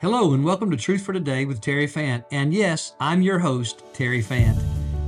[0.00, 2.24] Hello, and welcome to Truth for Today with Terry Fant.
[2.30, 4.58] And yes, I'm your host, Terry Fant.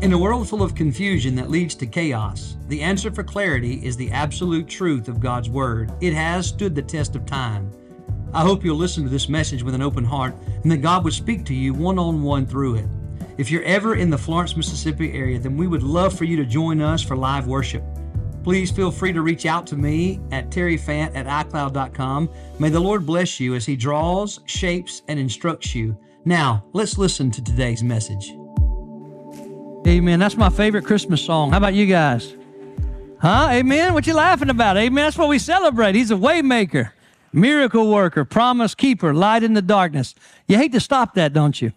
[0.03, 3.97] In a world full of confusion that leads to chaos, the answer for clarity is
[3.97, 5.91] the absolute truth of God's Word.
[6.03, 7.73] It has stood the test of time.
[8.35, 11.15] I hope you'll listen to this message with an open heart and that God would
[11.15, 12.87] speak to you one on one through it.
[13.39, 16.45] If you're ever in the Florence, Mississippi area, then we would love for you to
[16.45, 17.83] join us for live worship.
[18.43, 22.29] Please feel free to reach out to me at terryfant at iCloud.com.
[22.59, 25.97] May the Lord bless you as He draws, shapes, and instructs you.
[26.25, 28.35] Now, let's listen to today's message.
[29.87, 30.21] Amen.
[30.21, 31.51] That's my favorite Christmas song.
[31.51, 32.35] How about you guys?
[33.21, 33.49] Huh?
[33.51, 33.95] Amen.
[33.95, 34.77] What you laughing about?
[34.77, 35.05] Amen.
[35.05, 35.95] That's what we celebrate.
[35.95, 36.91] He's a waymaker,
[37.33, 40.15] miracle worker, promise keeper, light in the darkness.
[40.47, 41.73] You hate to stop that, don't you?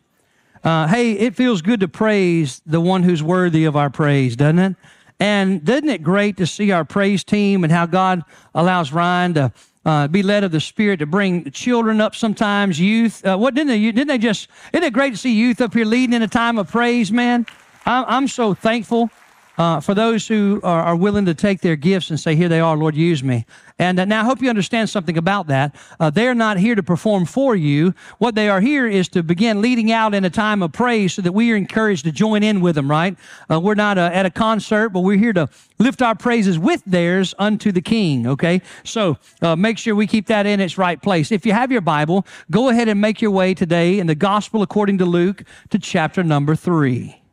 [0.64, 4.60] Uh, hey, it feels good to praise the one who's worthy of our praise, doesn't
[4.60, 4.76] it?
[5.20, 9.54] And isn't it great to see our praise team and how God allows Ryan to
[9.86, 13.26] uh, be led of the Spirit to bring children up sometimes, youth.
[13.26, 13.80] Uh, what didn't they?
[13.80, 14.50] Didn't they just?
[14.74, 17.46] Isn't it great to see youth up here leading in a time of praise, man?
[17.86, 19.10] I'm, I'm so thankful
[19.58, 22.60] uh, for those who are, are, willing to take their gifts and say, Here they
[22.60, 23.46] are, Lord, use me.
[23.78, 25.76] And uh, now I hope you understand something about that.
[26.00, 27.94] Uh, they're not here to perform for you.
[28.18, 31.22] What they are here is to begin leading out in a time of praise so
[31.22, 33.18] that we are encouraged to join in with them, right?
[33.52, 36.84] Uh, we're not uh, at a concert, but we're here to lift our praises with
[36.86, 38.62] theirs unto the King, okay?
[38.84, 41.32] So uh, make sure we keep that in its right place.
[41.32, 44.62] If you have your Bible, go ahead and make your way today in the Gospel
[44.62, 47.25] according to Luke to chapter number three.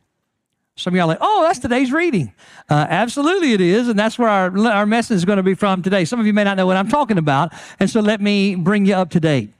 [0.75, 2.33] Some of y'all like, oh, that's today's reading.
[2.67, 5.83] Uh, absolutely, it is, and that's where our our message is going to be from
[5.83, 6.03] today.
[6.03, 8.85] Some of you may not know what I'm talking about, and so let me bring
[8.85, 9.53] you up to date.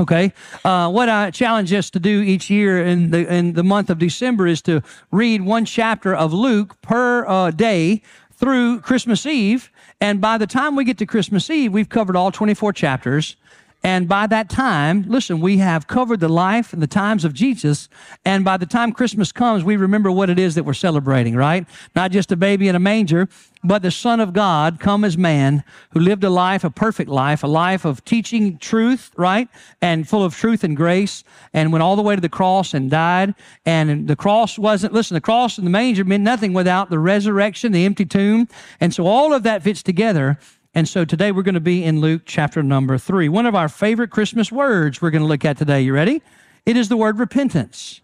[0.00, 0.32] Okay,
[0.64, 4.00] uh, what I challenge us to do each year in the in the month of
[4.00, 4.82] December is to
[5.12, 9.70] read one chapter of Luke per uh, day through Christmas Eve,
[10.00, 13.36] and by the time we get to Christmas Eve, we've covered all 24 chapters.
[13.84, 17.88] And by that time, listen, we have covered the life and the times of Jesus.
[18.24, 21.66] And by the time Christmas comes, we remember what it is that we're celebrating, right?
[21.96, 23.28] Not just a baby in a manger,
[23.64, 27.42] but the Son of God come as man who lived a life, a perfect life,
[27.42, 29.48] a life of teaching truth, right?
[29.80, 32.90] And full of truth and grace and went all the way to the cross and
[32.90, 33.34] died.
[33.66, 37.72] And the cross wasn't, listen, the cross and the manger meant nothing without the resurrection,
[37.72, 38.48] the empty tomb.
[38.80, 40.38] And so all of that fits together
[40.74, 43.28] and so today we're going to be in Luke chapter number three.
[43.28, 45.82] One of our favorite Christmas words we're going to look at today.
[45.82, 46.22] You ready?
[46.64, 48.00] It is the word repentance.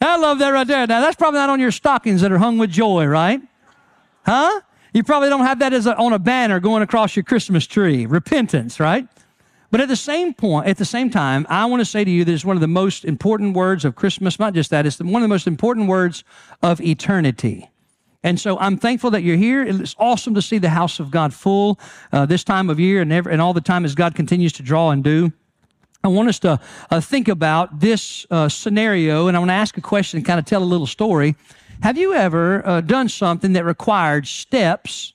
[0.00, 0.86] I love that right there.
[0.86, 3.40] Now, that's probably not on your stockings that are hung with joy, right?
[4.24, 4.60] Huh?
[4.94, 8.06] You probably don't have that as a, on a banner going across your Christmas tree.
[8.06, 9.06] Repentance, right?
[9.70, 12.24] But at the same point, at the same time, I want to say to you
[12.24, 14.38] that it's one of the most important words of Christmas.
[14.38, 16.24] Not just that; it's one of the most important words
[16.62, 17.70] of eternity.
[18.22, 19.62] And so I'm thankful that you're here.
[19.62, 21.80] It's awesome to see the house of God full
[22.12, 24.90] uh, this time of year and, and all the time as God continues to draw
[24.90, 25.32] and do.
[26.04, 26.58] I want us to
[26.90, 30.38] uh, think about this uh, scenario, and I want to ask a question and kind
[30.38, 31.36] of tell a little story.
[31.82, 35.14] Have you ever uh, done something that required steps?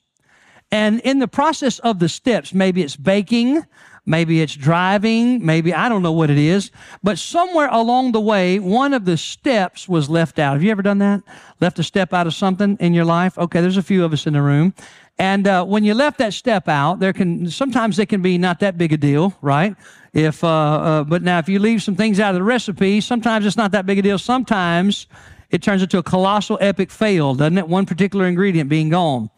[0.70, 3.64] And in the process of the steps, maybe it's baking,
[4.08, 5.44] Maybe it's driving.
[5.44, 6.70] Maybe I don't know what it is.
[7.02, 10.54] But somewhere along the way, one of the steps was left out.
[10.54, 11.22] Have you ever done that?
[11.60, 13.36] Left a step out of something in your life?
[13.36, 14.72] Okay, there's a few of us in the room.
[15.18, 18.60] And uh, when you left that step out, there can sometimes it can be not
[18.60, 19.76] that big a deal, right?
[20.14, 23.44] If uh, uh, but now if you leave some things out of the recipe, sometimes
[23.44, 24.18] it's not that big a deal.
[24.18, 25.06] Sometimes
[25.50, 27.68] it turns into a colossal epic fail, doesn't it?
[27.68, 29.28] One particular ingredient being gone.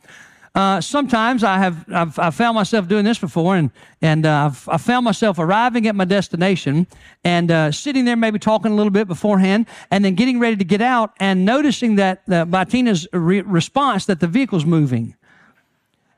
[0.53, 3.71] Uh, sometimes I have I've, I've, found myself doing this before, and
[4.03, 6.89] and uh, I've, I found myself arriving at my destination
[7.23, 10.65] and uh, sitting there, maybe talking a little bit beforehand, and then getting ready to
[10.65, 15.15] get out, and noticing that by Tina's re- response that the vehicle's moving.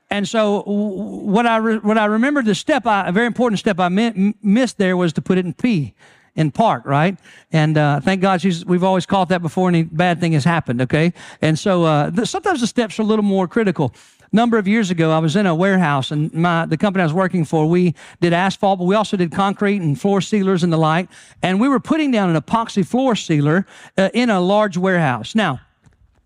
[0.09, 3.79] And so, what I re- what I remembered the step, I, a very important step
[3.79, 5.93] I mi- missed there was to put it in P
[6.35, 7.17] in park, right?
[7.51, 10.81] And uh, thank God she's, we've always caught that before any bad thing has happened,
[10.81, 11.13] okay?
[11.41, 13.93] And so uh, sometimes the steps are a little more critical
[14.33, 17.13] number of years ago, I was in a warehouse, and my the company I was
[17.13, 20.77] working for, we did asphalt, but we also did concrete and floor sealers and the
[20.77, 21.07] like.
[21.41, 23.65] And we were putting down an epoxy floor sealer
[23.97, 25.35] uh, in a large warehouse.
[25.35, 25.61] Now,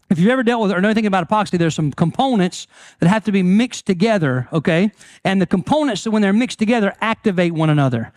[0.10, 2.68] if you've ever dealt with or know anything about epoxy, there's some components
[3.00, 4.92] that have to be mixed together, okay?
[5.26, 8.14] And the components, when they're mixed together, activate one another.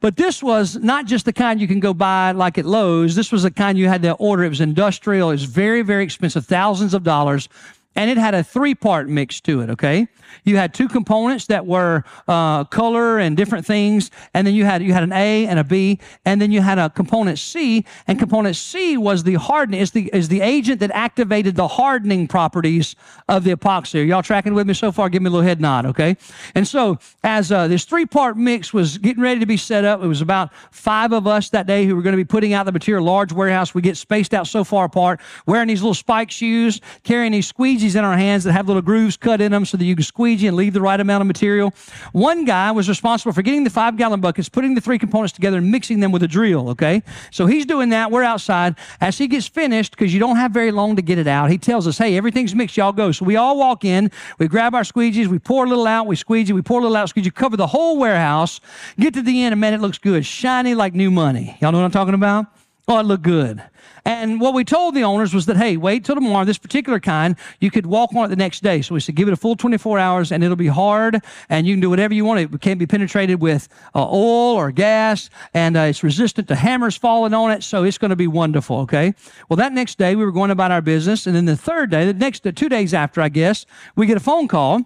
[0.00, 3.14] But this was not just the kind you can go buy like at Lowe's.
[3.14, 4.44] This was the kind you had to order.
[4.44, 5.30] It was industrial.
[5.30, 7.48] It was very, very expensive, thousands of dollars.
[7.96, 10.08] And it had a three part mix to it, okay?
[10.44, 14.82] You had two components that were uh, color and different things, and then you had
[14.82, 18.18] you had an A and a B, and then you had a component C, and
[18.18, 22.96] component C was the hardening, is the is the agent that activated the hardening properties
[23.28, 24.00] of the epoxy.
[24.00, 25.08] Are y'all tracking with me so far?
[25.08, 26.16] Give me a little head nod, okay?
[26.54, 30.02] And so as uh, this three part mix was getting ready to be set up,
[30.02, 32.66] it was about five of us that day who were going to be putting out
[32.66, 33.74] the material, large warehouse.
[33.74, 37.46] We get spaced out so far apart, wearing these little spike shoes, carrying these
[37.84, 40.04] squeegees in our hands that have little grooves cut in them so that you can
[40.04, 41.72] squeegee and leave the right amount of material.
[42.12, 45.58] One guy was responsible for getting the five gallon buckets, putting the three components together,
[45.58, 47.02] and mixing them with a drill, okay?
[47.30, 48.10] So he's doing that.
[48.10, 48.76] We're outside.
[49.00, 51.58] As he gets finished, because you don't have very long to get it out, he
[51.58, 53.12] tells us, hey, everything's mixed, y'all go.
[53.12, 56.16] So we all walk in, we grab our squeegees, we pour a little out, we
[56.16, 58.60] squeegee, we pour a little out, squeegee, cover the whole warehouse,
[58.98, 61.56] get to the end, and man, it looks good, shiny like new money.
[61.60, 62.46] Y'all know what I'm talking about?
[62.86, 63.62] Oh, it looked good.
[64.04, 66.44] And what we told the owners was that, hey, wait till tomorrow.
[66.44, 68.82] This particular kind, you could walk on it the next day.
[68.82, 71.74] So we said, give it a full 24 hours and it'll be hard and you
[71.74, 72.40] can do whatever you want.
[72.40, 76.96] It can't be penetrated with uh, oil or gas and uh, it's resistant to hammers
[76.96, 77.62] falling on it.
[77.62, 78.80] So it's going to be wonderful.
[78.80, 79.14] Okay.
[79.48, 81.26] Well, that next day we were going about our business.
[81.26, 83.64] And then the third day, the next uh, two days after, I guess,
[83.96, 84.82] we get a phone call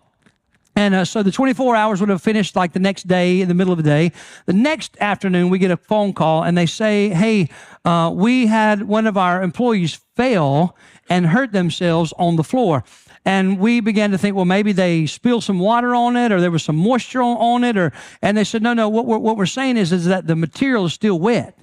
[0.78, 3.54] and uh, so the 24 hours would have finished like the next day in the
[3.54, 4.12] middle of the day.
[4.46, 7.48] The next afternoon, we get a phone call and they say, Hey,
[7.84, 10.76] uh, we had one of our employees fail
[11.10, 12.84] and hurt themselves on the floor.
[13.24, 16.52] And we began to think, well, maybe they spilled some water on it or there
[16.52, 17.76] was some moisture on, on it.
[17.76, 17.92] Or,
[18.22, 20.86] and they said, no, no, what we're, what we're saying is, is that the material
[20.86, 21.58] is still wet.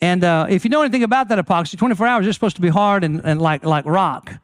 [0.00, 2.70] And uh, if you know anything about that epoxy, 24 hours is supposed to be
[2.70, 4.34] hard and, and like, like rock.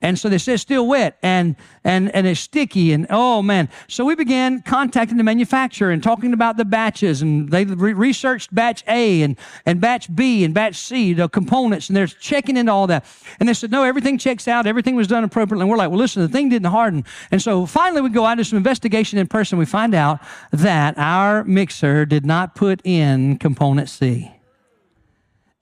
[0.00, 3.68] And so they said still wet and, and, and it's sticky and oh man.
[3.88, 8.54] So we began contacting the manufacturer and talking about the batches and they re- researched
[8.54, 9.36] batch A and,
[9.66, 13.04] and batch B and batch C, the components and they're checking into all that.
[13.40, 14.68] And they said, no, everything checks out.
[14.68, 15.62] Everything was done appropriately.
[15.62, 17.04] And we're like, well, listen, the thing didn't harden.
[17.32, 19.58] And so finally we go out to some investigation in person.
[19.58, 20.20] We find out
[20.52, 24.30] that our mixer did not put in component C.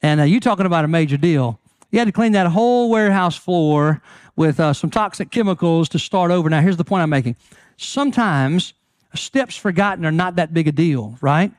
[0.02, 1.58] And uh, you talking about a major deal.
[1.96, 4.02] You had to clean that whole warehouse floor
[4.36, 6.50] with uh, some toxic chemicals to start over.
[6.50, 7.36] Now, here's the point I'm making.
[7.78, 8.74] Sometimes
[9.14, 11.50] steps forgotten are not that big a deal, right?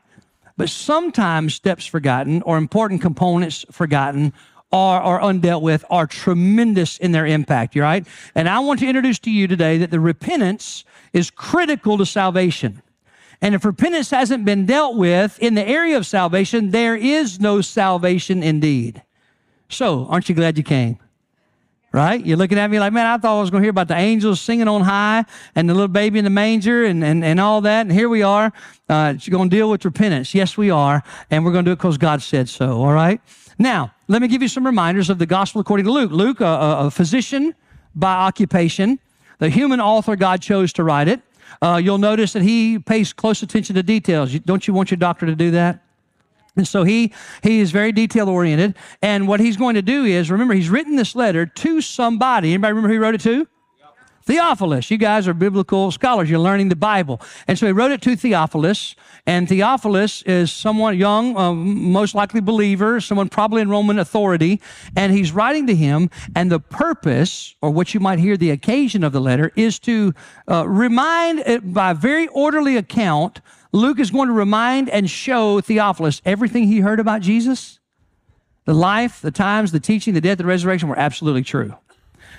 [0.56, 4.32] But sometimes steps forgotten or important components forgotten
[4.72, 8.06] are, are undealt with are tremendous in their impact, right?
[8.36, 12.84] And I want to introduce to you today that the repentance is critical to salvation.
[13.42, 17.62] And if repentance hasn't been dealt with in the area of salvation, there is no
[17.62, 19.02] salvation indeed.
[19.70, 21.00] So, aren't you glad you came?
[21.98, 22.24] right?
[22.26, 23.96] You're looking at me like, man, I thought I was going to hear about the
[23.96, 25.26] angels singing on high
[25.56, 27.82] and the little baby in the manger and, and, and all that.
[27.82, 28.54] And here we are.
[28.88, 30.36] Uh, you're going to deal with repentance.
[30.36, 31.02] Yes, we are.
[31.32, 32.82] And we're going to do it because God said so.
[32.82, 33.22] All right.
[33.58, 36.12] Now, let me give you some reminders of the gospel according to Luke.
[36.12, 37.56] Luke, a, a physician
[37.96, 39.00] by occupation,
[39.40, 41.22] the human author God chose to write it.
[41.62, 44.38] Uh, you'll notice that he pays close attention to details.
[44.42, 45.84] Don't you want your doctor to do that?
[46.58, 47.14] And so he,
[47.44, 48.76] he is very detail oriented.
[49.02, 52.50] And what he's going to do is, remember, he's written this letter to somebody.
[52.50, 53.48] Anybody remember who he wrote it to?
[54.24, 54.92] Theophilus.
[54.92, 56.30] You guys are biblical scholars.
[56.30, 57.22] You're learning the Bible.
[57.48, 58.94] And so he wrote it to Theophilus.
[59.26, 64.60] And Theophilus is someone young, uh, most likely believer, someone probably in Roman authority.
[64.98, 66.10] And he's writing to him.
[66.36, 70.14] And the purpose, or what you might hear the occasion of the letter, is to
[70.52, 73.40] uh, remind, by very orderly account,
[73.72, 77.80] Luke is going to remind and show Theophilus everything he heard about Jesus.
[78.66, 81.76] The life, the times, the teaching, the death, the resurrection were absolutely true.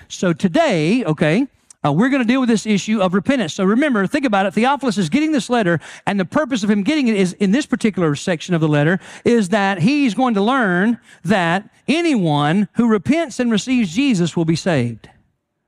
[0.09, 1.47] So today, okay,
[1.85, 3.55] uh, we're going to deal with this issue of repentance.
[3.55, 4.55] So remember, think about it.
[4.55, 7.67] Theophilus is getting this letter, and the purpose of him getting it is in this
[7.67, 13.39] particular section of the letter is that he's going to learn that anyone who repents
[13.39, 15.09] and receives Jesus will be saved.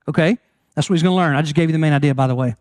[0.07, 0.37] Okay?
[0.75, 1.35] That's what he's going to learn.
[1.35, 2.55] I just gave you the main idea, by the way.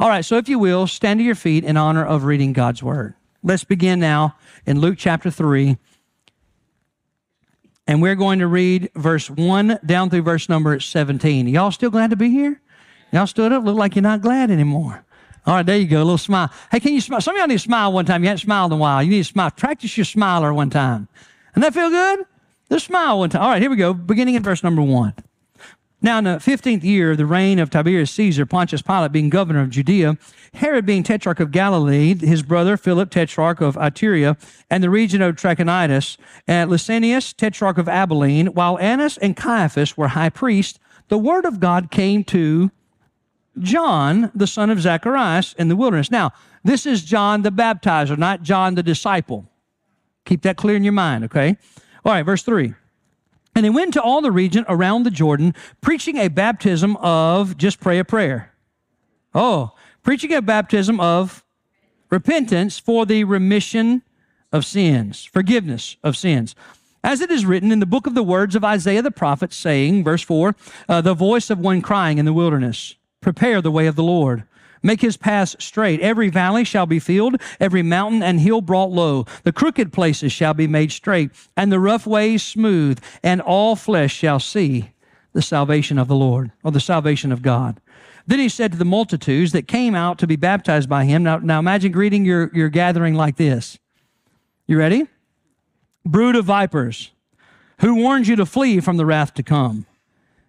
[0.00, 2.84] All right, so if you will, stand to your feet in honor of reading God's
[2.84, 3.14] word.
[3.42, 5.76] Let's begin now in Luke chapter 3.
[7.88, 11.48] And we're going to read verse 1 down through verse number 17.
[11.48, 12.60] Y'all still glad to be here?
[13.10, 15.04] Y'all stood up, look like you're not glad anymore.
[15.46, 16.52] All right, there you go, a little smile.
[16.70, 17.20] Hey, can you smile?
[17.20, 18.22] Some of y'all need to smile one time.
[18.22, 19.02] You haven't smiled in a while.
[19.02, 19.50] You need to smile.
[19.50, 21.08] Practice your smiler one time.
[21.54, 22.24] And that feel good?
[22.70, 23.42] Just smile one time.
[23.42, 25.14] All right, here we go, beginning in verse number 1.
[26.00, 29.62] Now, in the 15th year of the reign of Tiberius Caesar, Pontius Pilate being governor
[29.62, 30.16] of Judea,
[30.54, 34.36] Herod being tetrarch of Galilee, his brother Philip, tetrarch of Iturea,
[34.70, 40.08] and the region of Trachonitis, and Lysanias, tetrarch of Abilene, while Annas and Caiaphas were
[40.08, 40.78] high priests,
[41.08, 42.70] the word of God came to
[43.58, 46.12] John, the son of Zacharias, in the wilderness.
[46.12, 46.30] Now,
[46.62, 49.46] this is John the baptizer, not John the disciple.
[50.26, 51.56] Keep that clear in your mind, okay?
[52.04, 52.74] All right, verse 3.
[53.58, 57.80] And they went to all the region around the Jordan, preaching a baptism of, just
[57.80, 58.52] pray a prayer.
[59.34, 59.72] Oh,
[60.04, 61.42] preaching a baptism of
[62.08, 64.02] repentance for the remission
[64.52, 66.54] of sins, forgiveness of sins.
[67.02, 70.04] As it is written in the book of the words of Isaiah the prophet, saying,
[70.04, 70.54] verse 4,
[70.88, 74.44] uh, the voice of one crying in the wilderness, prepare the way of the Lord.
[74.82, 76.00] Make his paths straight.
[76.00, 79.26] Every valley shall be filled, every mountain and hill brought low.
[79.42, 84.14] The crooked places shall be made straight, and the rough ways smooth, and all flesh
[84.14, 84.92] shall see
[85.32, 87.80] the salvation of the Lord, or the salvation of God.
[88.26, 91.22] Then he said to the multitudes that came out to be baptized by him.
[91.22, 93.78] Now, now imagine greeting your, your gathering like this.
[94.66, 95.06] You ready?
[96.04, 97.10] Brood of vipers,
[97.80, 99.86] who warned you to flee from the wrath to come.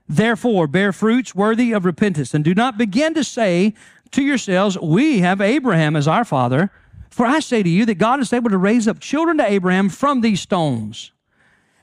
[0.10, 3.76] Therefore, bear fruits worthy of repentance, and do not begin to say
[4.12, 6.72] to yourselves, We have Abraham as our father.
[7.12, 9.90] For I say to you that God is able to raise up children to Abraham
[9.90, 11.12] from these stones.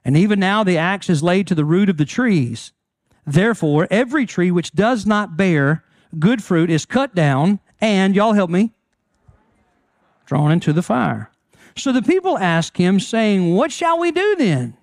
[0.04, 2.72] And even now the axe is laid to the root of the trees.
[3.26, 5.84] Therefore, every tree which does not bear
[6.18, 8.72] good fruit is cut down, and, y'all help me,
[10.24, 11.30] drawn into the fire.
[11.76, 14.76] So the people ask him, saying, What shall we do then?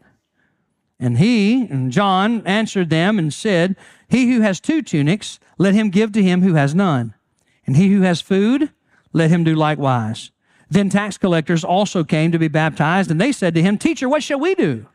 [1.04, 3.76] And he, and John, answered them and said,
[4.08, 7.14] He who has two tunics, let him give to him who has none.
[7.68, 8.72] And he who has food,
[9.12, 10.32] let him do likewise.
[10.70, 14.24] Then tax collectors also came to be baptized, and they said to him, Teacher, what
[14.24, 14.86] shall we do?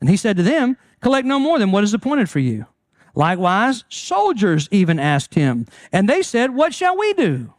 [0.00, 2.66] And he said to them, Collect no more than what is appointed for you.
[3.14, 7.54] Likewise, soldiers even asked him, and they said, What shall we do?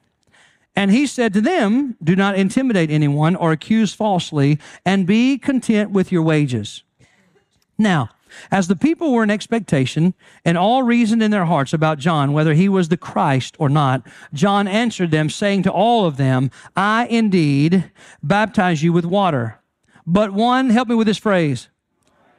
[0.75, 5.91] And he said to them, Do not intimidate anyone or accuse falsely, and be content
[5.91, 6.83] with your wages.
[7.79, 8.09] Now,
[8.51, 10.13] as the people were in expectation
[10.45, 14.05] and all reasoned in their hearts about John, whether he was the Christ or not,
[14.33, 19.59] John answered them, saying to all of them, I indeed baptize you with water.
[20.05, 21.69] But one, help me with this phrase,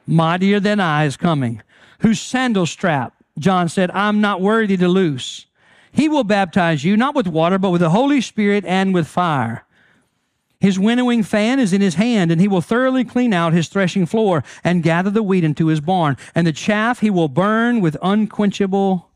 [0.05, 1.61] mightier than I is coming,
[1.99, 5.47] whose sandal strap, John said, I'm not worthy to loose.
[5.91, 9.65] He will baptize you, not with water, but with the Holy Spirit and with fire.
[10.61, 14.05] His winnowing fan is in his hand, and he will thoroughly clean out his threshing
[14.05, 16.15] floor and gather the wheat into his barn.
[16.35, 19.09] And the chaff he will burn with unquenchable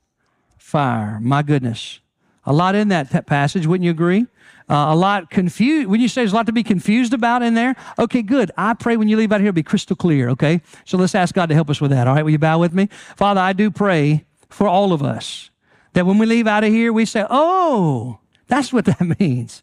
[0.57, 1.19] fire.
[1.21, 1.99] My goodness.
[2.45, 4.25] A lot in that passage, wouldn't you agree?
[4.67, 5.87] Uh, a lot confused.
[5.87, 8.51] When you say there's a lot to be confused about in there, okay, good.
[8.57, 10.61] I pray when you leave out here, it'll be crystal clear, okay?
[10.85, 12.23] So let's ask God to help us with that, all right?
[12.23, 12.89] Will you bow with me?
[13.15, 15.51] Father, I do pray for all of us
[15.93, 19.61] that when we leave out of here, we say, oh, that's what that means.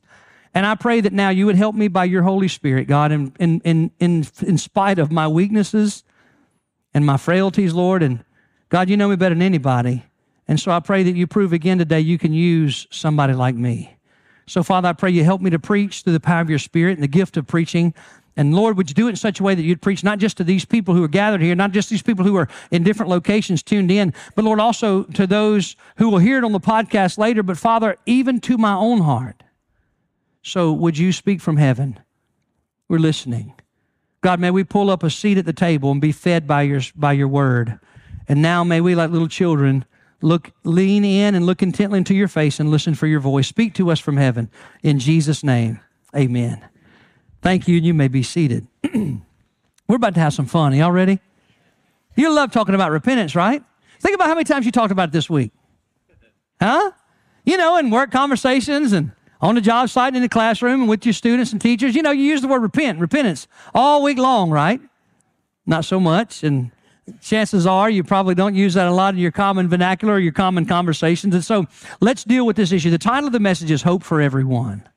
[0.55, 3.33] And I pray that now you would help me by your Holy Spirit, God, in,
[3.41, 6.05] in, in, in, in spite of my weaknesses
[6.93, 8.03] and my frailties, Lord.
[8.03, 8.25] And
[8.69, 10.05] God, you know me better than anybody.
[10.47, 13.97] And so I pray that you prove again today you can use somebody like me.
[14.47, 16.95] So, Father, I pray you help me to preach through the power of your Spirit
[16.95, 17.95] and the gift of preaching.
[18.37, 20.37] And Lord, would you do it in such a way that you'd preach not just
[20.39, 23.11] to these people who are gathered here, not just these people who are in different
[23.11, 27.19] locations tuned in, but Lord, also to those who will hear it on the podcast
[27.19, 29.42] later, but Father, even to my own heart.
[30.43, 32.01] So would you speak from heaven?
[32.89, 33.55] We're listening.
[34.21, 36.81] God, may we pull up a seat at the table and be fed by your,
[36.95, 37.79] by your word.
[38.29, 39.85] And now may we, like little children,
[40.21, 43.49] look, lean in and look intently into your face and listen for your voice.
[43.49, 44.51] Speak to us from heaven.
[44.83, 45.81] In Jesus' name,
[46.15, 46.65] amen.
[47.41, 48.67] Thank you, and you may be seated.
[48.95, 50.75] We're about to have some fun.
[50.75, 51.19] Y'all ready?
[52.15, 53.63] You love talking about repentance, right?
[54.01, 55.53] Think about how many times you talked about it this week.
[56.61, 56.93] Huh?
[57.45, 61.05] You know, in work conversations and on the job site in the classroom and with
[61.05, 61.95] your students and teachers.
[61.95, 64.81] You know, you use the word repent, repentance all week long, right?
[65.67, 66.45] Not so much.
[66.45, 66.71] And
[67.21, 70.33] chances are you probably don't use that a lot in your common vernacular or your
[70.33, 71.35] common conversations.
[71.35, 71.67] And so
[72.01, 72.91] let's deal with this issue.
[72.91, 74.89] The title of the message is Hope for Everyone.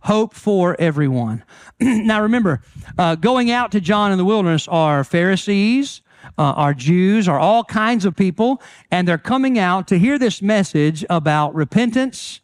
[0.00, 1.42] Hope for everyone.
[1.80, 2.60] now remember,
[2.96, 6.00] uh, going out to John in the wilderness are Pharisees,
[6.38, 8.62] uh, are Jews, are all kinds of people,
[8.92, 12.40] and they're coming out to hear this message about repentance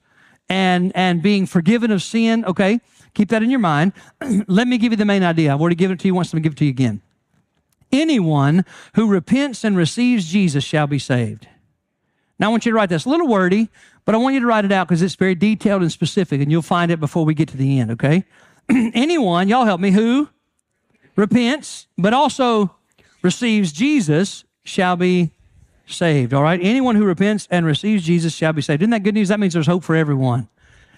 [0.52, 2.44] and, and being forgiven of sin.
[2.44, 2.78] Okay,
[3.14, 3.94] keep that in your mind.
[4.47, 5.52] Let me give you the main idea.
[5.52, 7.00] I've already given it to you once, let me give it to you again.
[7.90, 11.49] Anyone who repents and receives Jesus shall be saved.
[12.38, 13.06] Now, I want you to write this.
[13.06, 13.71] a little wordy,
[14.04, 16.50] but I want you to write it out because it's very detailed and specific, and
[16.50, 18.25] you'll find it before we get to the end, okay?
[18.68, 20.28] Anyone, y'all help me, who
[21.16, 22.75] repents, but also
[23.23, 25.32] receives Jesus shall be
[25.87, 26.35] saved.
[26.35, 26.61] All right?
[26.62, 28.83] Anyone who repents and receives Jesus shall be saved.
[28.83, 29.29] Isn't that good news?
[29.29, 30.49] That means there's hope for everyone.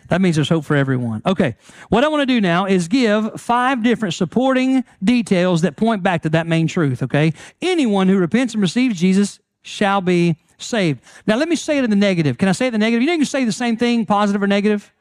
[0.09, 1.23] That means there's hope for everyone.
[1.25, 1.57] Okay.
[1.89, 6.23] What I want to do now is give five different supporting details that point back
[6.23, 7.03] to that main truth.
[7.03, 7.33] Okay.
[7.63, 11.01] Anyone who repents and receives Jesus shall be saved.
[11.27, 12.37] Now, let me say it in the negative.
[12.39, 13.03] Can I say it in the negative?
[13.03, 14.93] You know, you can say the same thing, positive or negative.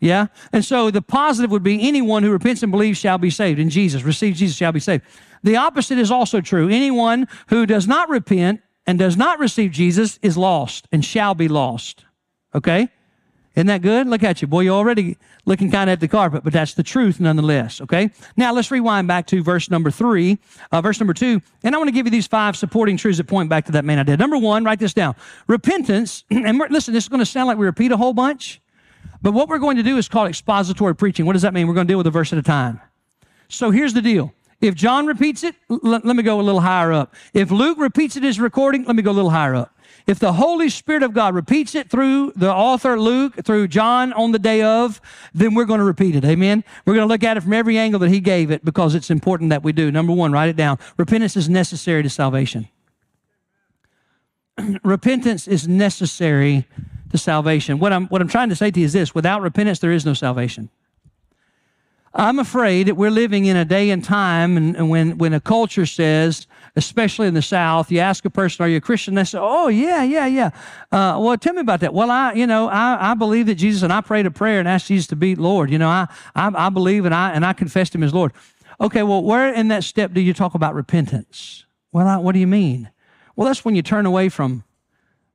[0.00, 0.26] Yeah?
[0.52, 3.60] And so the positive would be anyone who repents and believes shall be saved.
[3.60, 5.04] In Jesus, receives Jesus shall be saved.
[5.42, 6.68] The opposite is also true.
[6.68, 11.48] Anyone who does not repent and does not receive Jesus is lost and shall be
[11.48, 12.04] lost.
[12.54, 12.88] Okay?
[13.56, 14.06] Isn't that good?
[14.06, 14.48] Look at you.
[14.48, 17.80] Boy, you're already looking kind of at the carpet, but that's the truth nonetheless.
[17.80, 18.10] Okay?
[18.36, 20.38] Now let's rewind back to verse number three,
[20.70, 23.24] uh, verse number two, and I want to give you these five supporting truths that
[23.24, 24.16] point back to that main idea.
[24.16, 25.16] Number one, write this down.
[25.48, 28.60] Repentance, and listen, this is going to sound like we repeat a whole bunch,
[29.20, 31.26] but what we're going to do is called expository preaching.
[31.26, 31.66] What does that mean?
[31.66, 32.80] We're going to deal with a verse at a time.
[33.48, 34.32] So here's the deal.
[34.60, 37.14] If John repeats it, l- let me go a little higher up.
[37.32, 39.76] If Luke repeats it as recording, let me go a little higher up.
[40.06, 44.32] If the Holy Spirit of God repeats it through the author Luke, through John on
[44.32, 45.00] the day of,
[45.34, 46.24] then we're going to repeat it.
[46.24, 46.64] Amen.
[46.84, 49.10] We're going to look at it from every angle that he gave it because it's
[49.10, 49.90] important that we do.
[49.90, 50.78] Number one, write it down.
[50.96, 52.68] Repentance is necessary to salvation.
[54.82, 56.66] repentance is necessary
[57.10, 57.78] to salvation.
[57.78, 60.06] What I'm, what I'm trying to say to you is this without repentance, there is
[60.06, 60.70] no salvation.
[62.12, 65.40] I'm afraid that we're living in a day and time and, and, when, when a
[65.40, 69.14] culture says, especially in the South, you ask a person, are you a Christian?
[69.14, 70.50] They say, oh, yeah, yeah, yeah.
[70.90, 71.94] Uh, well, tell me about that.
[71.94, 74.66] Well, I, you know, I, I believe that Jesus, and I prayed a prayer and
[74.66, 75.70] asked Jesus to be Lord.
[75.70, 78.32] You know, I, I, I believe and I, and I confessed him as Lord.
[78.80, 81.64] Okay, well, where in that step do you talk about repentance?
[81.92, 82.90] Well, I, what do you mean?
[83.36, 84.64] Well, that's when you turn away from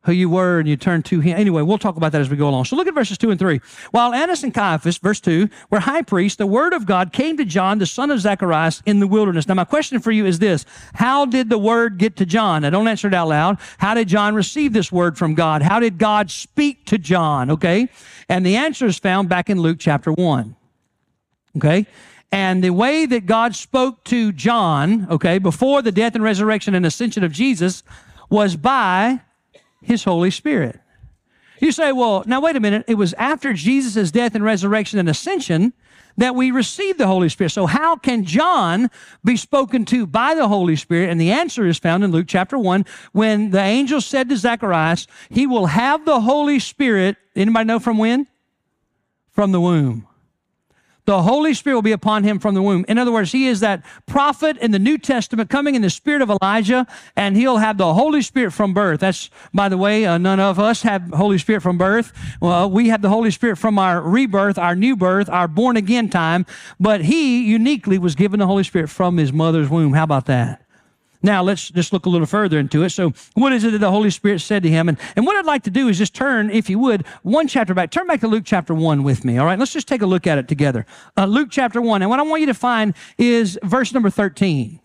[0.06, 1.38] who you were and you turned to him.
[1.38, 2.66] Anyway, we'll talk about that as we go along.
[2.66, 3.60] So look at verses 2 and 3.
[3.92, 7.46] While Annas and Caiaphas, verse 2, were high priests, the word of God came to
[7.46, 9.48] John, the son of Zacharias, in the wilderness.
[9.48, 12.62] Now, my question for you is this How did the word get to John?
[12.62, 13.58] Now, don't answer it out loud.
[13.80, 15.62] How did John receive this word from God?
[15.62, 17.50] How did God speak to John?
[17.52, 17.90] Okay?
[18.30, 20.56] And the answer is found back in Luke chapter 1.
[21.58, 21.88] Okay?
[22.32, 26.86] And the way that God spoke to John, okay, before the death and resurrection and
[26.86, 27.82] ascension of Jesus
[28.30, 29.22] was by
[29.82, 30.80] his Holy Spirit.
[31.60, 32.86] You say, well, now wait a minute.
[32.88, 35.74] It was after Jesus' death and resurrection and ascension
[36.18, 37.52] that we received the Holy Spirit.
[37.52, 38.90] So how can John
[39.24, 41.10] be spoken to by the Holy Spirit?
[41.10, 45.08] And the answer is found in Luke chapter 1 when the angel said to Zacharias,
[45.30, 47.18] he will have the Holy Spirit.
[47.36, 48.28] Anybody know from when?
[49.32, 50.08] From the womb.
[51.06, 52.84] The Holy Spirit will be upon him from the womb.
[52.88, 56.24] In other words, he is that prophet in the New Testament coming in the spirit
[56.24, 59.02] of Elijah, and he'll have the Holy Spirit from birth.
[59.02, 62.12] That's, by the way, uh, none of us have Holy Spirit from birth.
[62.42, 66.10] Well, we have the Holy Spirit from our rebirth, our new birth, our born again
[66.10, 66.46] time,
[66.80, 69.94] but he uniquely was given the Holy Spirit from his mother's womb.
[69.94, 70.65] How about that?
[71.26, 72.92] Now, let's just look a little further into it.
[72.92, 74.88] So, what is it that the Holy Spirit said to him?
[74.88, 77.74] And, and what I'd like to do is just turn, if you would, one chapter
[77.74, 77.90] back.
[77.90, 79.58] Turn back to Luke chapter 1 with me, all right?
[79.58, 80.86] Let's just take a look at it together.
[81.18, 82.04] Uh, Luke chapter 1.
[82.04, 84.80] And what I want you to find is verse number 13.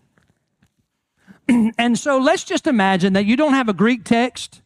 [1.77, 4.63] and so, let's just imagine that you don't have a Greek text.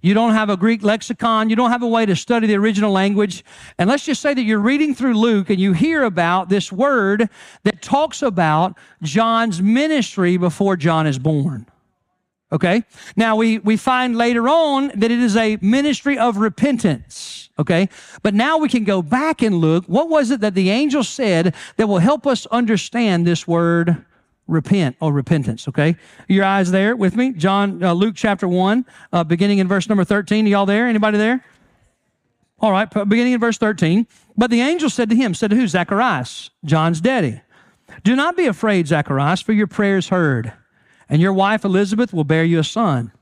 [0.00, 1.50] You don't have a Greek lexicon.
[1.50, 3.44] You don't have a way to study the original language.
[3.78, 7.28] And let's just say that you're reading through Luke and you hear about this word
[7.64, 11.66] that talks about John's ministry before John is born.
[12.52, 12.84] Okay?
[13.16, 17.50] Now we, we find later on that it is a ministry of repentance.
[17.58, 17.88] Okay?
[18.22, 19.84] But now we can go back and look.
[19.86, 24.04] What was it that the angel said that will help us understand this word
[24.48, 25.68] repent or repentance.
[25.68, 25.94] Okay,
[26.26, 27.32] your eyes there with me.
[27.32, 30.46] John, uh, Luke chapter one, uh, beginning in verse number thirteen.
[30.46, 30.88] Y'all there?
[30.88, 31.44] Anybody there?
[32.58, 34.08] All right, beginning in verse thirteen.
[34.36, 35.68] But the angel said to him, said to who?
[35.68, 37.42] Zacharias, John's daddy.
[38.02, 40.52] Do not be afraid, Zacharias, for your prayers heard,
[41.08, 43.12] and your wife Elizabeth will bear you a son,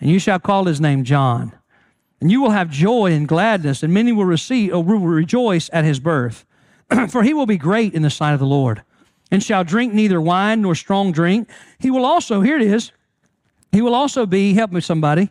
[0.00, 1.52] and you shall call his name John.
[2.20, 5.84] And you will have joy and gladness, and many will receive or will rejoice at
[5.84, 6.46] his birth,
[7.08, 8.82] for he will be great in the sight of the Lord
[9.34, 11.50] and shall drink neither wine nor strong drink.
[11.80, 12.92] He will also, here it is,
[13.72, 15.30] he will also be, help me somebody,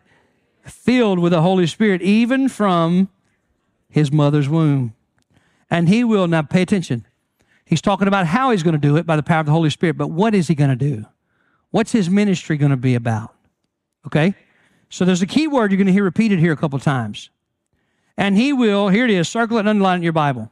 [0.66, 3.08] filled with the Holy Spirit, even from
[3.90, 4.94] his mother's womb.
[5.70, 7.08] And he will, now pay attention,
[7.64, 9.70] he's talking about how he's going to do it by the power of the Holy
[9.70, 11.06] Spirit, but what is he going to do?
[11.72, 13.34] What's his ministry going to be about?
[14.06, 14.36] Okay?
[14.90, 17.30] So there's a key word you're going to hear repeated here a couple times.
[18.18, 20.52] And he will, here it is, circle it and underline it in your Bible.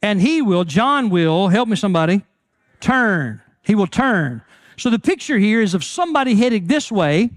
[0.00, 2.22] And he will, John will, help me somebody,
[2.80, 3.42] turn.
[3.62, 4.42] He will turn.
[4.76, 7.30] So the picture here is of somebody heading this way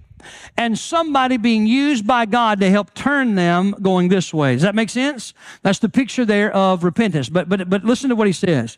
[0.57, 4.53] and somebody being used by God to help turn them going this way.
[4.53, 5.33] Does that make sense?
[5.61, 7.29] That's the picture there of repentance.
[7.29, 8.77] But but but listen to what he says.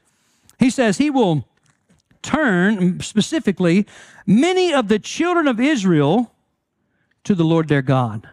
[0.59, 1.47] He says he will
[2.21, 3.85] turn specifically
[4.25, 6.33] many of the children of Israel
[7.23, 8.27] to the Lord their God.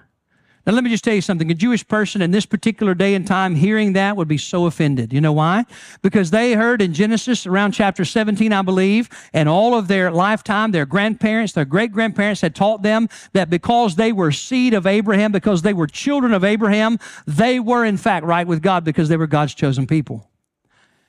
[0.65, 1.51] Now, let me just tell you something.
[1.51, 5.13] A Jewish person in this particular day and time hearing that would be so offended.
[5.13, 5.65] You know why?
[6.03, 10.71] Because they heard in Genesis around chapter 17, I believe, and all of their lifetime,
[10.71, 15.33] their grandparents, their great grandparents had taught them that because they were seed of Abraham,
[15.33, 19.17] because they were children of Abraham, they were in fact right with God because they
[19.17, 20.31] were God's chosen people.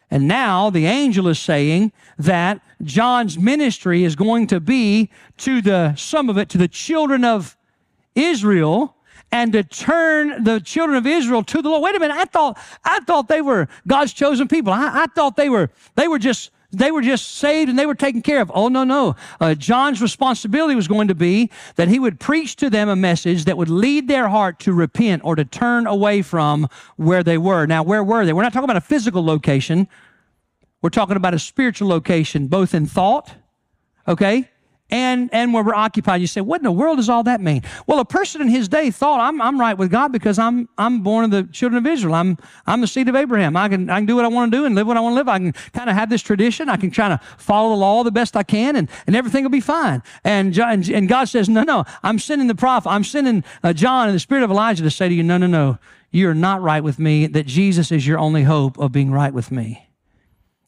[0.10, 5.94] And now the angel is saying that John's ministry is going to be to the,
[5.96, 7.56] some of it, to the children of
[8.16, 8.93] Israel
[9.34, 11.82] and to turn the children of Israel to the Lord.
[11.82, 14.72] Wait a minute, I thought I thought they were God's chosen people.
[14.72, 17.96] I, I thought they were they were just they were just saved and they were
[17.96, 18.52] taken care of.
[18.54, 19.16] Oh, no, no.
[19.40, 23.46] Uh, John's responsibility was going to be that he would preach to them a message
[23.46, 27.68] that would lead their heart to repent or to turn away from where they were.
[27.68, 28.34] Now, where were they?
[28.34, 29.88] We're not talking about a physical location.
[30.82, 33.36] We're talking about a spiritual location, both in thought,
[34.08, 34.50] okay,
[34.94, 36.22] and, and where we're occupied.
[36.22, 37.64] You say, what in the world does all that mean?
[37.88, 41.02] Well, a person in his day thought, I'm, I'm right with God because I'm, I'm
[41.02, 42.14] born of the children of Israel.
[42.14, 43.58] I'm, I'm the seed of Abraham.
[43.58, 45.14] I can, I can do what I want to do and live what I want
[45.14, 45.28] to live.
[45.28, 46.70] I can kind of have this tradition.
[46.70, 49.50] I can try to follow the law the best I can and, and everything will
[49.50, 50.04] be fine.
[50.24, 52.90] And, and, and God says, no, no, I'm sending the prophet.
[52.90, 55.48] I'm sending uh, John and the spirit of Elijah to say to you, no, no,
[55.48, 55.80] no,
[56.12, 59.52] you're not right with me, that Jesus is your only hope of being right with
[59.52, 59.90] me.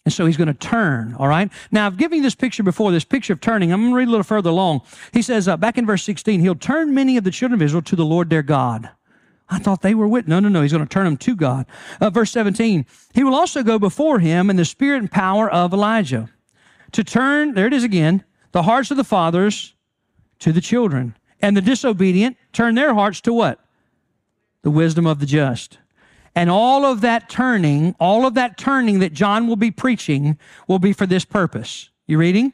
[0.05, 1.51] And so he's going to turn, all right?
[1.71, 3.73] Now, I've given you this picture before, this picture of turning.
[3.73, 4.81] I'm going to read a little further along.
[5.11, 7.81] He says, uh, back in verse 16, he'll turn many of the children of Israel
[7.81, 8.89] to the Lord their God.
[9.49, 10.27] I thought they were with.
[10.27, 10.61] No, no, no.
[10.61, 11.65] He's going to turn them to God.
[11.99, 15.73] Uh, verse 17, he will also go before him in the spirit and power of
[15.73, 16.29] Elijah
[16.91, 19.73] to turn, there it is again, the hearts of the fathers
[20.39, 23.59] to the children, and the disobedient turn their hearts to what?
[24.61, 25.77] The wisdom of the just.
[26.35, 30.79] And all of that turning, all of that turning that John will be preaching will
[30.79, 31.89] be for this purpose.
[32.07, 32.53] You reading?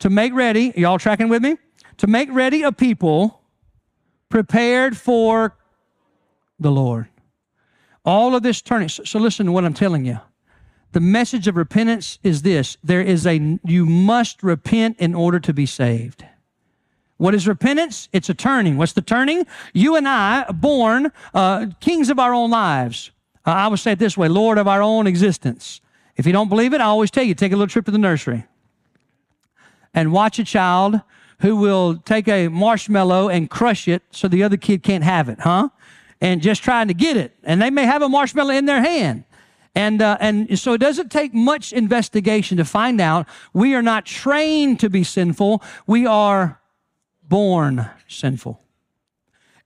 [0.00, 1.58] To make ready, y'all tracking with me?
[1.98, 3.42] To make ready a people
[4.30, 5.56] prepared for
[6.58, 7.08] the Lord.
[8.04, 8.88] All of this turning.
[8.88, 10.20] So, so listen to what I'm telling you.
[10.92, 15.52] The message of repentance is this there is a, you must repent in order to
[15.52, 16.24] be saved.
[17.24, 18.10] What is repentance?
[18.12, 18.76] It's a turning.
[18.76, 19.46] What's the turning?
[19.72, 23.12] You and I, born uh, kings of our own lives.
[23.46, 25.80] Uh, I would say it this way Lord of our own existence.
[26.16, 27.96] If you don't believe it, I always tell you take a little trip to the
[27.96, 28.44] nursery
[29.94, 31.00] and watch a child
[31.38, 35.40] who will take a marshmallow and crush it so the other kid can't have it,
[35.40, 35.70] huh?
[36.20, 37.34] And just trying to get it.
[37.42, 39.24] And they may have a marshmallow in their hand.
[39.74, 44.04] And, uh, and so it doesn't take much investigation to find out we are not
[44.04, 45.62] trained to be sinful.
[45.86, 46.60] We are
[47.28, 48.63] born sinful.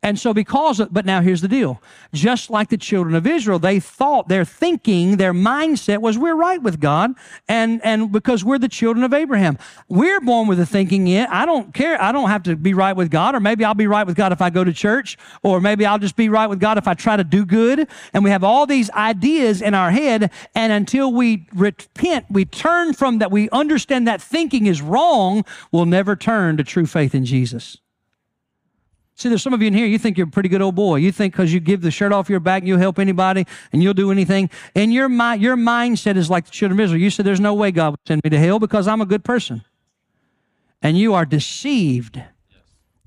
[0.00, 1.82] And so, because of, but now here's the deal.
[2.14, 6.62] Just like the children of Israel, they thought their thinking, their mindset was we're right
[6.62, 7.14] with God.
[7.48, 9.58] And, and because we're the children of Abraham,
[9.88, 12.00] we're born with the thinking, yeah, I don't care.
[12.00, 14.30] I don't have to be right with God, or maybe I'll be right with God
[14.30, 16.94] if I go to church, or maybe I'll just be right with God if I
[16.94, 17.88] try to do good.
[18.14, 20.30] And we have all these ideas in our head.
[20.54, 25.86] And until we repent, we turn from that, we understand that thinking is wrong, we'll
[25.86, 27.78] never turn to true faith in Jesus.
[29.18, 30.96] See, there's some of you in here, you think you're a pretty good old boy.
[30.96, 33.92] You think because you give the shirt off your back, you'll help anybody and you'll
[33.92, 34.48] do anything.
[34.76, 37.02] And your, mind, your mindset is like the children of Israel.
[37.02, 39.24] You said, There's no way God would send me to hell because I'm a good
[39.24, 39.64] person.
[40.82, 42.22] And you are deceived.